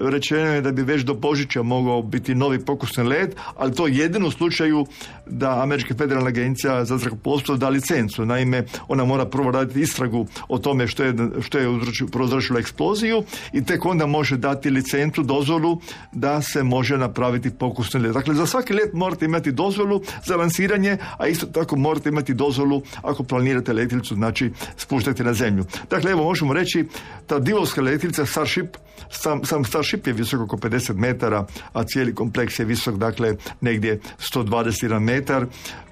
rečeno 0.00 0.46
je 0.54 0.60
da 0.60 0.72
bi 0.72 0.82
već 0.82 1.02
do 1.02 1.14
Božića 1.14 1.62
mogao 1.62 2.02
biti 2.02 2.34
novi 2.34 2.64
pokusni 2.64 3.04
let, 3.04 3.36
ali 3.56 3.74
to 3.74 3.86
jedino 3.86 4.26
u 4.26 4.30
slučaju 4.30 4.86
da 5.26 5.62
Američka 5.62 5.94
federalna 5.94 6.28
agencija 6.28 6.84
za 6.90 6.98
zrakoplovstvo 6.98 7.56
da 7.56 7.68
licencu. 7.68 8.24
Naime, 8.26 8.64
ona 8.88 9.04
mora 9.04 9.24
prvo 9.26 9.50
raditi 9.50 9.80
istragu 9.80 10.26
o 10.48 10.58
tome 10.58 10.86
što 10.86 11.04
je, 11.04 11.14
što 11.40 11.58
je 11.58 11.68
prouzročilo 12.12 12.58
eksploziju 12.58 13.22
i 13.52 13.64
tek 13.64 13.86
onda 13.86 14.06
može 14.06 14.36
dati 14.36 14.70
licencu, 14.70 15.22
dozvolu 15.22 15.80
da 16.12 16.42
se 16.42 16.62
može 16.62 16.98
napraviti 16.98 17.50
pokusni 17.50 18.00
let. 18.00 18.12
Dakle, 18.14 18.34
za 18.34 18.46
svaki 18.46 18.72
let 18.72 18.92
morate 18.92 19.24
imati 19.24 19.52
dozvolu 19.52 20.02
za 20.24 20.36
lansiranje, 20.36 20.98
a 21.18 21.26
isto 21.26 21.46
tako 21.46 21.76
morate 21.76 22.08
imati 22.08 22.34
dozvolu 22.34 22.82
ako 23.02 23.22
planirate 23.22 23.72
letilicu, 23.72 24.14
znači 24.14 24.50
spuštati 24.76 25.24
na 25.24 25.34
zemlju. 25.34 25.64
Dakle, 25.90 26.10
evo 26.10 26.24
možemo 26.24 26.52
reći, 26.52 26.84
ta 27.26 27.38
divovska 27.38 27.82
letilica 27.82 28.26
Starship, 28.26 28.76
sam, 29.10 29.44
sam 29.44 29.64
Starship 29.64 30.06
je 30.06 30.12
visok 30.12 30.40
oko 30.40 30.56
50 30.56 30.94
metara, 30.94 31.46
a 31.72 31.84
cijeli 31.84 32.14
kompleks 32.14 32.58
je 32.58 32.64
visok, 32.64 32.96
dakle, 32.96 33.36
negdje 33.60 34.00
121 34.34 34.98
metar. 34.98 35.46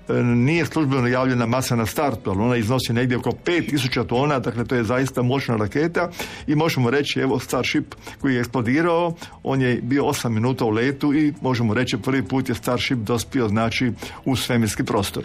E, 0.09 0.23
nije 0.23 0.66
službeno 0.66 1.09
javljena 1.09 1.47
masa 1.47 1.77
na 1.77 1.87
startu, 1.87 2.31
ali 2.31 2.40
ona 2.42 2.57
iznosi 2.57 2.92
negdje 2.92 3.16
oko 3.16 3.31
5000 3.31 4.07
tona, 4.07 4.38
dakle 4.38 4.64
to 4.64 4.75
je 4.75 4.85
zaista 4.85 5.23
moćna 5.23 5.57
raketa 5.57 6.11
i 6.47 6.55
možemo 6.55 6.90
reći, 6.90 7.21
evo 7.21 7.38
Starship 7.38 7.94
koji 8.21 8.35
je 8.35 8.40
eksplodirao, 8.40 9.14
on 9.42 9.62
je 9.62 9.81
bio 9.83 10.03
8 10.03 10.29
minuta 10.29 10.64
u 10.64 10.71
letu 10.71 11.14
i 11.14 11.33
možemo 11.40 11.75
reći 11.75 11.97
prvi 11.99 12.23
put 12.23 12.49
je 12.49 12.55
Starship 12.55 12.99
dospio 12.99 13.49
znači 13.49 13.92
u 14.25 14.37
svemirski 14.37 14.85
prostor. 14.85 15.25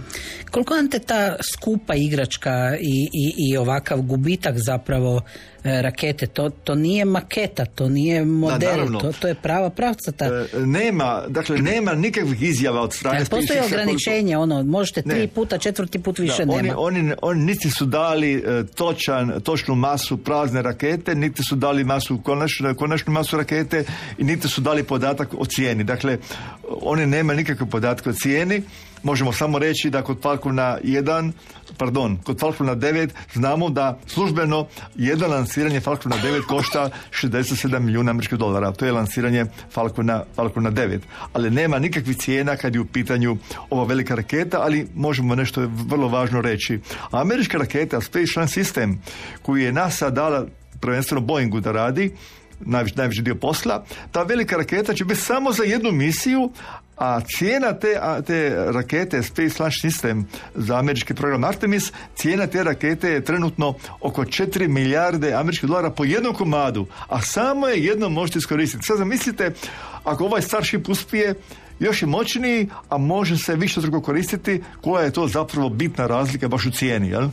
Koliko 0.52 0.74
vam 0.74 0.90
te 0.90 1.00
ta 1.00 1.36
skupa 1.54 1.96
igračka 1.96 2.78
i, 2.80 3.10
i, 3.14 3.52
i 3.52 3.58
ovakav 3.58 4.02
gubitak 4.02 4.56
zapravo 4.58 5.22
E, 5.64 5.82
rakete. 5.82 6.28
To, 6.28 6.50
to 6.50 6.76
nije 6.76 7.06
maketa, 7.06 7.66
to 7.66 7.90
nije 7.90 8.26
model, 8.26 9.00
to, 9.02 9.12
to 9.20 9.28
je 9.28 9.36
prava 9.36 9.70
pravcata. 9.70 10.26
E, 10.26 10.46
nema, 10.60 11.24
dakle, 11.28 11.58
nema 11.58 11.94
nikakvih 11.94 12.42
izjava 12.42 12.82
od 12.82 12.94
strane... 12.94 13.20
Ja, 13.20 13.26
postoji 13.30 13.60
ograničenje, 13.60 14.38
ono, 14.38 14.64
možete 14.74 15.02
tri 15.02 15.28
puta, 15.28 15.58
četvrti 15.58 16.00
put 16.00 16.20
više 16.20 16.46
da, 16.46 16.56
nema. 16.56 16.74
Oni, 16.78 17.00
oni, 17.00 17.14
oni 17.22 17.44
niti 17.44 17.70
su 17.70 17.86
dali 17.86 18.34
e, 18.34 18.64
točan, 18.76 19.42
točnu 19.44 19.76
masu 19.76 20.18
prazne 20.18 20.62
rakete, 20.62 21.16
niti 21.16 21.44
su 21.44 21.56
dali 21.56 21.84
masu 21.84 22.18
konačnu, 22.24 22.76
konačnu 22.76 23.14
masu 23.14 23.38
rakete 23.38 23.86
i 24.18 24.24
niti 24.24 24.48
su 24.48 24.62
dali 24.62 24.84
podatak 24.84 25.34
o 25.38 25.46
cijeni. 25.46 25.84
Dakle, 25.84 26.18
oni 26.82 27.06
nema 27.06 27.34
nikakve 27.34 27.70
podatke 27.70 28.10
o 28.10 28.14
cijeni 28.14 28.64
možemo 29.04 29.34
samo 29.34 29.60
reći 29.60 29.90
da 29.90 30.02
kod 30.02 30.22
Falcona 30.22 30.78
1, 30.84 31.32
pardon, 31.78 32.18
kod 32.24 32.40
Falcona 32.40 32.76
9 32.76 33.10
znamo 33.34 33.70
da 33.70 34.00
službeno 34.08 34.68
jedno 34.96 35.28
lansiranje 35.28 35.80
Falcona 35.80 36.16
9 36.16 36.46
košta 36.48 36.90
67 37.22 37.80
milijuna 37.80 38.12
američkih 38.12 38.38
dolara. 38.38 38.72
To 38.72 38.86
je 38.86 38.92
lansiranje 38.92 39.46
Falcona, 39.72 40.24
Falcona 40.36 40.72
9. 40.72 41.00
Ali 41.34 41.50
nema 41.50 41.80
nikakvih 41.80 42.18
cijena 42.18 42.56
kad 42.56 42.76
je 42.76 42.82
u 42.82 42.86
pitanju 42.86 43.38
ova 43.70 43.84
velika 43.84 44.16
raketa, 44.16 44.60
ali 44.62 44.88
možemo 44.96 45.36
nešto 45.36 45.70
vrlo 45.90 46.08
važno 46.08 46.42
reći. 46.42 46.80
Američka 47.12 47.58
raketa 47.58 48.02
Space 48.02 48.34
Launch 48.36 48.54
System 48.54 48.96
koju 49.42 49.64
je 49.64 49.72
NASA 49.72 50.10
dala 50.10 50.46
prvenstveno 50.80 51.22
Boeingu 51.22 51.60
da 51.60 51.72
radi, 51.72 52.12
najveći, 52.60 52.98
najveći 52.98 53.22
dio 53.22 53.36
posla, 53.36 53.86
ta 54.12 54.24
velika 54.24 54.58
raketa 54.58 54.94
će 54.94 55.06
biti 55.06 55.22
samo 55.22 55.52
za 55.52 55.64
jednu 55.64 55.92
misiju, 55.92 56.52
a 56.98 57.22
cijena 57.22 57.74
te, 57.74 58.00
te 58.28 58.56
rakete 58.72 59.24
Space 59.24 59.56
Launch 59.60 59.78
System 59.84 60.24
za 60.56 60.78
američki 60.78 61.14
program 61.14 61.44
Artemis, 61.44 61.92
cijena 62.16 62.48
te 62.48 62.64
rakete 62.64 63.10
je 63.10 63.24
trenutno 63.24 63.74
oko 64.02 64.24
4 64.24 64.68
milijarde 64.68 65.34
američkih 65.34 65.70
dolara 65.70 65.90
po 65.90 66.06
jednom 66.06 66.36
komadu, 66.36 66.86
a 67.08 67.22
samo 67.22 67.68
je 67.68 67.84
jedno 67.84 68.10
možete 68.10 68.40
iskoristiti. 68.40 68.86
Sad 68.86 68.98
zamislite, 68.98 69.52
ako 70.04 70.26
ovaj 70.26 70.42
Starship 70.42 70.90
uspije, 70.90 71.36
još 71.80 72.02
je 72.02 72.08
moćniji, 72.08 72.70
a 72.90 72.98
može 72.98 73.38
se 73.38 73.56
više 73.56 73.82
drugo 73.82 74.02
koristiti, 74.02 74.64
koja 74.82 75.04
je 75.04 75.12
to 75.12 75.28
zapravo 75.28 75.70
bitna 75.70 76.08
razlika 76.08 76.48
baš 76.48 76.66
u 76.66 76.72
cijeni, 76.72 77.10
jel? 77.10 77.30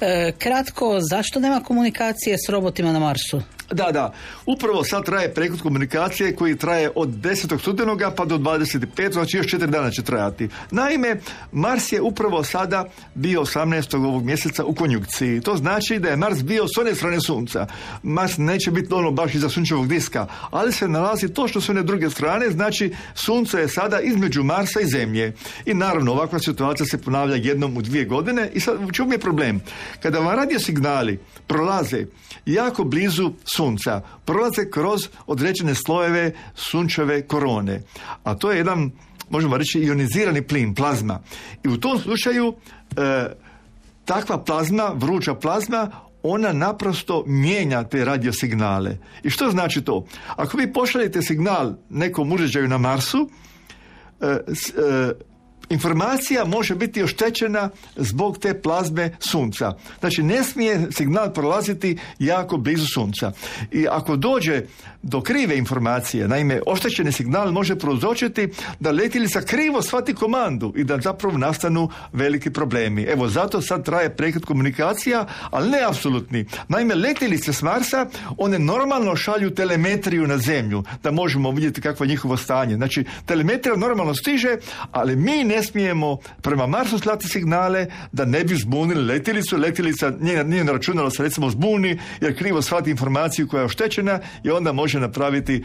E, 0.00 0.32
kratko, 0.38 0.98
zašto 1.10 1.40
nema 1.40 1.60
komunikacije 1.60 2.36
s 2.46 2.48
robotima 2.48 2.92
na 2.92 2.98
Marsu? 2.98 3.42
Da, 3.70 3.92
da. 3.92 4.12
Upravo 4.46 4.84
sad 4.84 5.04
traje 5.04 5.34
prekut 5.34 5.60
komunikacije 5.60 6.36
koji 6.36 6.56
traje 6.56 6.90
od 6.94 7.08
10. 7.08 7.60
studenoga 7.60 8.10
pa 8.10 8.24
do 8.24 8.38
25. 8.38 9.12
znači 9.12 9.36
još 9.36 9.46
četiri 9.46 9.68
dana 9.68 9.90
će 9.90 10.02
trajati. 10.02 10.48
Naime, 10.70 11.20
Mars 11.52 11.92
je 11.92 12.00
upravo 12.00 12.44
sada 12.44 12.84
bio 13.14 13.40
18. 13.40 13.96
ovog 13.96 14.24
mjeseca 14.24 14.64
u 14.64 14.74
konjukciji. 14.74 15.40
To 15.40 15.56
znači 15.56 15.98
da 15.98 16.08
je 16.08 16.16
Mars 16.16 16.42
bio 16.42 16.66
s 16.68 16.78
one 16.78 16.94
strane 16.94 17.20
sunca. 17.20 17.66
Mars 18.02 18.38
neće 18.38 18.70
biti 18.70 18.94
ono 18.94 19.10
baš 19.10 19.34
iza 19.34 19.48
sunčevog 19.48 19.88
diska, 19.88 20.26
ali 20.50 20.72
se 20.72 20.88
nalazi 20.88 21.28
točno 21.28 21.60
s 21.60 21.68
one 21.68 21.82
druge 21.82 22.10
strane, 22.10 22.50
znači 22.50 22.94
sunce 23.14 23.58
je 23.58 23.68
sada 23.68 24.00
između 24.00 24.42
Marsa 24.42 24.80
i 24.80 24.86
Zemlje. 24.86 25.32
I 25.66 25.74
naravno, 25.74 26.12
ovakva 26.12 26.38
situacija 26.38 26.86
se 26.86 27.02
ponavlja 27.02 27.36
jednom 27.36 27.76
u 27.76 27.82
dvije 27.82 28.04
godine 28.04 28.50
i 28.54 28.60
sad 28.60 28.88
u 28.88 28.92
čemu 28.92 29.12
je 29.12 29.18
problem? 29.18 29.60
Kada 30.02 30.18
vam 30.18 30.36
radio 30.36 30.58
signali 30.58 31.18
prolaze 31.46 32.06
jako 32.46 32.84
blizu 32.84 33.32
sunca, 33.58 34.00
prolaze 34.24 34.70
kroz 34.70 35.08
određene 35.26 35.74
slojeve 35.74 36.32
sunčeve 36.54 37.22
korone. 37.26 37.82
A 38.24 38.34
to 38.34 38.50
je 38.50 38.58
jedan 38.58 38.90
možemo 39.30 39.56
reći 39.56 39.80
ionizirani 39.80 40.42
plin, 40.42 40.74
plazma. 40.74 41.20
I 41.64 41.68
u 41.68 41.76
tom 41.76 41.98
slučaju 41.98 42.54
e, 42.96 43.26
takva 44.04 44.44
plazma, 44.44 44.92
vruća 44.94 45.34
plazma, 45.34 45.90
ona 46.22 46.52
naprosto 46.52 47.24
mijenja 47.26 47.84
te 47.84 48.04
radiosignale. 48.04 48.98
I 49.22 49.30
što 49.30 49.50
znači 49.50 49.82
to? 49.82 50.06
Ako 50.36 50.56
vi 50.56 50.72
pošaljete 50.72 51.22
signal 51.22 51.74
nekom 51.90 52.32
uređaju 52.32 52.68
na 52.68 52.78
Marsu, 52.78 53.30
e, 54.20 54.26
e, 54.26 54.38
informacija 55.70 56.44
može 56.44 56.74
biti 56.74 57.02
oštećena 57.02 57.70
zbog 57.96 58.38
te 58.38 58.60
plazme 58.60 59.16
sunca. 59.18 59.72
Znači 60.00 60.22
ne 60.22 60.44
smije 60.44 60.86
signal 60.90 61.32
prolaziti 61.32 61.98
jako 62.18 62.56
blizu 62.56 62.86
sunca. 62.94 63.32
I 63.72 63.86
ako 63.90 64.16
dođe 64.16 64.62
do 65.02 65.20
krive 65.20 65.58
informacije, 65.58 66.28
naime 66.28 66.60
oštećeni 66.66 67.12
signal 67.12 67.52
može 67.52 67.76
prouzročiti 67.76 68.48
da 68.80 68.90
letilica 68.90 69.40
krivo 69.40 69.82
shvati 69.82 70.14
komandu 70.14 70.72
i 70.76 70.84
da 70.84 71.00
zapravo 71.00 71.38
nastanu 71.38 71.88
veliki 72.12 72.50
problemi. 72.50 73.02
Evo 73.02 73.28
zato 73.28 73.62
sad 73.62 73.84
traje 73.84 74.16
prekid 74.16 74.44
komunikacija, 74.44 75.26
ali 75.50 75.70
ne 75.70 75.78
apsolutni. 75.88 76.46
Naime 76.68 76.94
letilice 76.94 77.52
s 77.52 77.62
Marsa, 77.62 78.06
one 78.36 78.58
normalno 78.58 79.16
šalju 79.16 79.50
telemetriju 79.50 80.26
na 80.26 80.38
zemlju, 80.38 80.84
da 81.02 81.10
možemo 81.10 81.50
vidjeti 81.50 81.80
kakvo 81.80 82.04
je 82.04 82.08
njihovo 82.08 82.36
stanje. 82.36 82.76
Znači 82.76 83.04
telemetrija 83.26 83.76
normalno 83.76 84.14
stiže, 84.14 84.56
ali 84.92 85.16
mi 85.16 85.44
ne 85.44 85.57
smijemo 85.62 86.18
prema 86.42 86.66
Marsu 86.66 86.98
slati 86.98 87.28
signale 87.28 87.86
da 88.12 88.24
ne 88.24 88.44
bi 88.44 88.54
zbunili 88.54 89.04
letilicu. 89.04 89.56
Letilica 89.56 90.12
nije, 90.20 90.44
nije 90.44 90.64
računalo 90.64 91.10
se 91.10 91.22
recimo 91.22 91.50
zbuni 91.50 91.98
jer 92.20 92.38
krivo 92.38 92.62
shvati 92.62 92.90
informaciju 92.90 93.48
koja 93.48 93.60
je 93.60 93.66
oštećena 93.66 94.20
i 94.44 94.50
onda 94.50 94.72
može 94.72 95.00
napraviti 95.00 95.64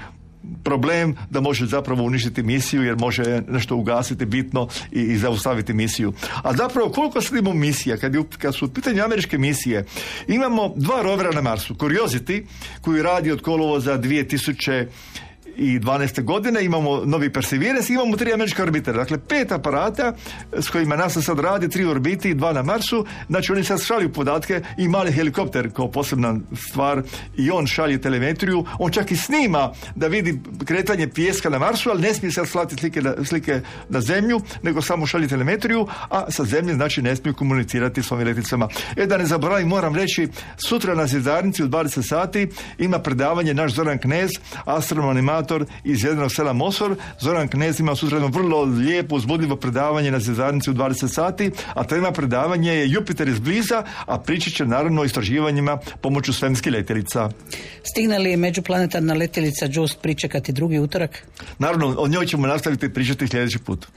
problem 0.64 1.16
da 1.30 1.42
može 1.42 1.66
zapravo 1.66 2.04
uništiti 2.04 2.44
misiju 2.44 2.84
jer 2.84 2.96
može 2.96 3.42
nešto 3.48 3.76
ugasiti 3.76 4.26
bitno 4.26 4.68
i, 4.92 5.02
i 5.02 5.18
zaustaviti 5.18 5.74
misiju. 5.74 6.14
A 6.44 6.54
zapravo 6.54 6.90
koliko 6.90 7.22
sad 7.22 7.38
imamo 7.38 7.60
misija, 7.60 7.98
kad, 7.98 8.16
je, 8.16 8.22
kad 8.38 8.56
su 8.56 8.66
u 8.66 8.70
pitanju 8.70 9.04
američke 9.04 9.38
misije, 9.38 9.86
imamo 10.28 10.74
dva 10.76 11.02
rovera 11.02 11.32
na 11.32 11.42
Marsu, 11.42 11.76
Curiosity 11.76 12.44
koji 12.82 13.02
radi 13.02 13.32
od 13.32 13.42
kolovoza 13.42 13.98
2000 13.98 14.88
i 15.58 15.80
12. 15.80 16.24
godine 16.24 16.66
imamo 16.66 17.06
novi 17.06 17.34
Perseverance, 17.34 17.94
imamo 17.94 18.18
tri 18.18 18.34
američke 18.34 18.64
orbitera. 18.64 18.98
Dakle, 18.98 19.18
pet 19.18 19.52
aparata 19.52 20.14
s 20.52 20.70
kojima 20.70 20.96
NASA 20.96 21.22
sad 21.22 21.40
radi, 21.40 21.70
tri 21.70 21.86
orbiti 21.86 22.30
i 22.30 22.34
dva 22.34 22.54
na 22.54 22.62
Marsu. 22.62 23.06
Znači, 23.28 23.52
oni 23.52 23.64
sad 23.64 23.82
šalju 23.82 24.14
podatke 24.14 24.62
i 24.78 24.88
mali 24.88 25.12
helikopter 25.12 25.74
kao 25.74 25.92
posebna 25.92 26.40
stvar 26.70 27.02
i 27.38 27.52
on 27.52 27.68
šalje 27.68 28.02
telemetriju. 28.02 28.66
On 28.80 28.92
čak 28.92 29.12
i 29.12 29.16
snima 29.16 29.72
da 29.96 30.08
vidi 30.08 30.40
kretanje 30.66 31.08
pijeska 31.08 31.50
na 31.50 31.60
Marsu, 31.60 31.90
ali 31.90 32.02
ne 32.02 32.14
smije 32.14 32.32
se 32.32 32.46
slati 32.46 32.76
slike 32.76 33.02
na, 33.02 33.14
slike 33.26 33.62
na 33.90 34.02
zemlju, 34.02 34.42
nego 34.64 34.82
samo 34.82 35.06
šalje 35.06 35.28
telemetriju, 35.28 35.88
a 36.10 36.32
sa 36.32 36.44
zemlje 36.44 36.74
znači 36.74 37.02
ne 37.02 37.16
smiju 37.16 37.34
komunicirati 37.34 38.04
s 38.04 38.12
ovim 38.12 38.28
leticama. 38.28 38.68
E 38.96 39.06
da 39.06 39.18
ne 39.18 39.26
zaboravim, 39.26 39.68
moram 39.68 39.96
reći, 39.96 40.28
sutra 40.58 40.96
na 40.96 41.08
Zizarnici 41.08 41.64
u 41.64 41.68
20 41.68 42.08
sati 42.08 42.48
ima 42.78 43.00
predavanje 43.00 43.54
naš 43.54 43.74
Zoran 43.74 43.98
Knez, 43.98 44.30
astronom 44.66 45.18
iz 45.84 46.04
jednog 46.04 46.32
sela 46.32 46.54
Mosor. 46.54 46.96
Zoran 47.20 47.48
Knez 47.48 47.80
ima 47.80 47.96
sutra 47.96 48.18
jedno 48.18 48.28
vrlo 48.28 48.62
lijepo, 48.64 49.16
uzbudljivo 49.16 49.56
predavanje 49.56 50.12
na 50.12 50.20
Zezarnici 50.20 50.70
u 50.70 50.74
20 50.74 51.08
sati, 51.08 51.52
a 51.74 51.84
tema 51.84 52.12
predavanje 52.12 52.74
je 52.74 52.92
Jupiter 52.92 53.28
iz 53.28 53.40
bliza, 53.40 53.84
a 54.06 54.20
pričat 54.20 54.54
će 54.54 54.66
naravno 54.66 55.02
o 55.02 55.06
istraživanjima 55.06 55.78
pomoću 56.02 56.34
svemirskih 56.34 56.74
letjelica. 56.74 57.30
Stigne 57.84 58.20
li 58.20 58.38
međuplanetarna 58.38 59.14
letjelica 59.14 59.68
Just 59.72 60.02
pričekati 60.02 60.52
drugi 60.52 60.80
utorak? 60.80 61.28
Naravno, 61.60 61.96
o 61.98 62.08
njoj 62.08 62.26
ćemo 62.26 62.48
nastaviti 62.48 62.94
pričati 62.94 63.28
sljedeći 63.28 63.60
put. 63.60 63.88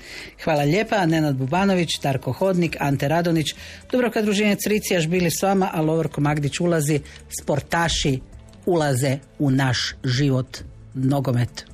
Hvala 0.45 0.63
lijepa, 0.63 1.07
Nenad 1.07 1.37
Bubanović, 1.37 1.89
Darko 2.03 2.33
Hodnik, 2.33 2.77
Ante 2.81 3.09
Radonić, 3.09 3.47
Dubrovka 3.93 4.23
druženje 4.23 4.57
Cricijaš 4.57 5.07
bili 5.07 5.31
s 5.31 5.43
vama, 5.43 5.71
a 5.73 5.81
Lovorko 5.81 6.21
Magdić 6.21 6.61
ulazi, 6.61 7.01
sportaši 7.41 8.21
ulaze 8.67 9.19
u 9.39 9.51
naš 9.51 9.95
život 10.05 10.59
nogomet. 10.97 11.65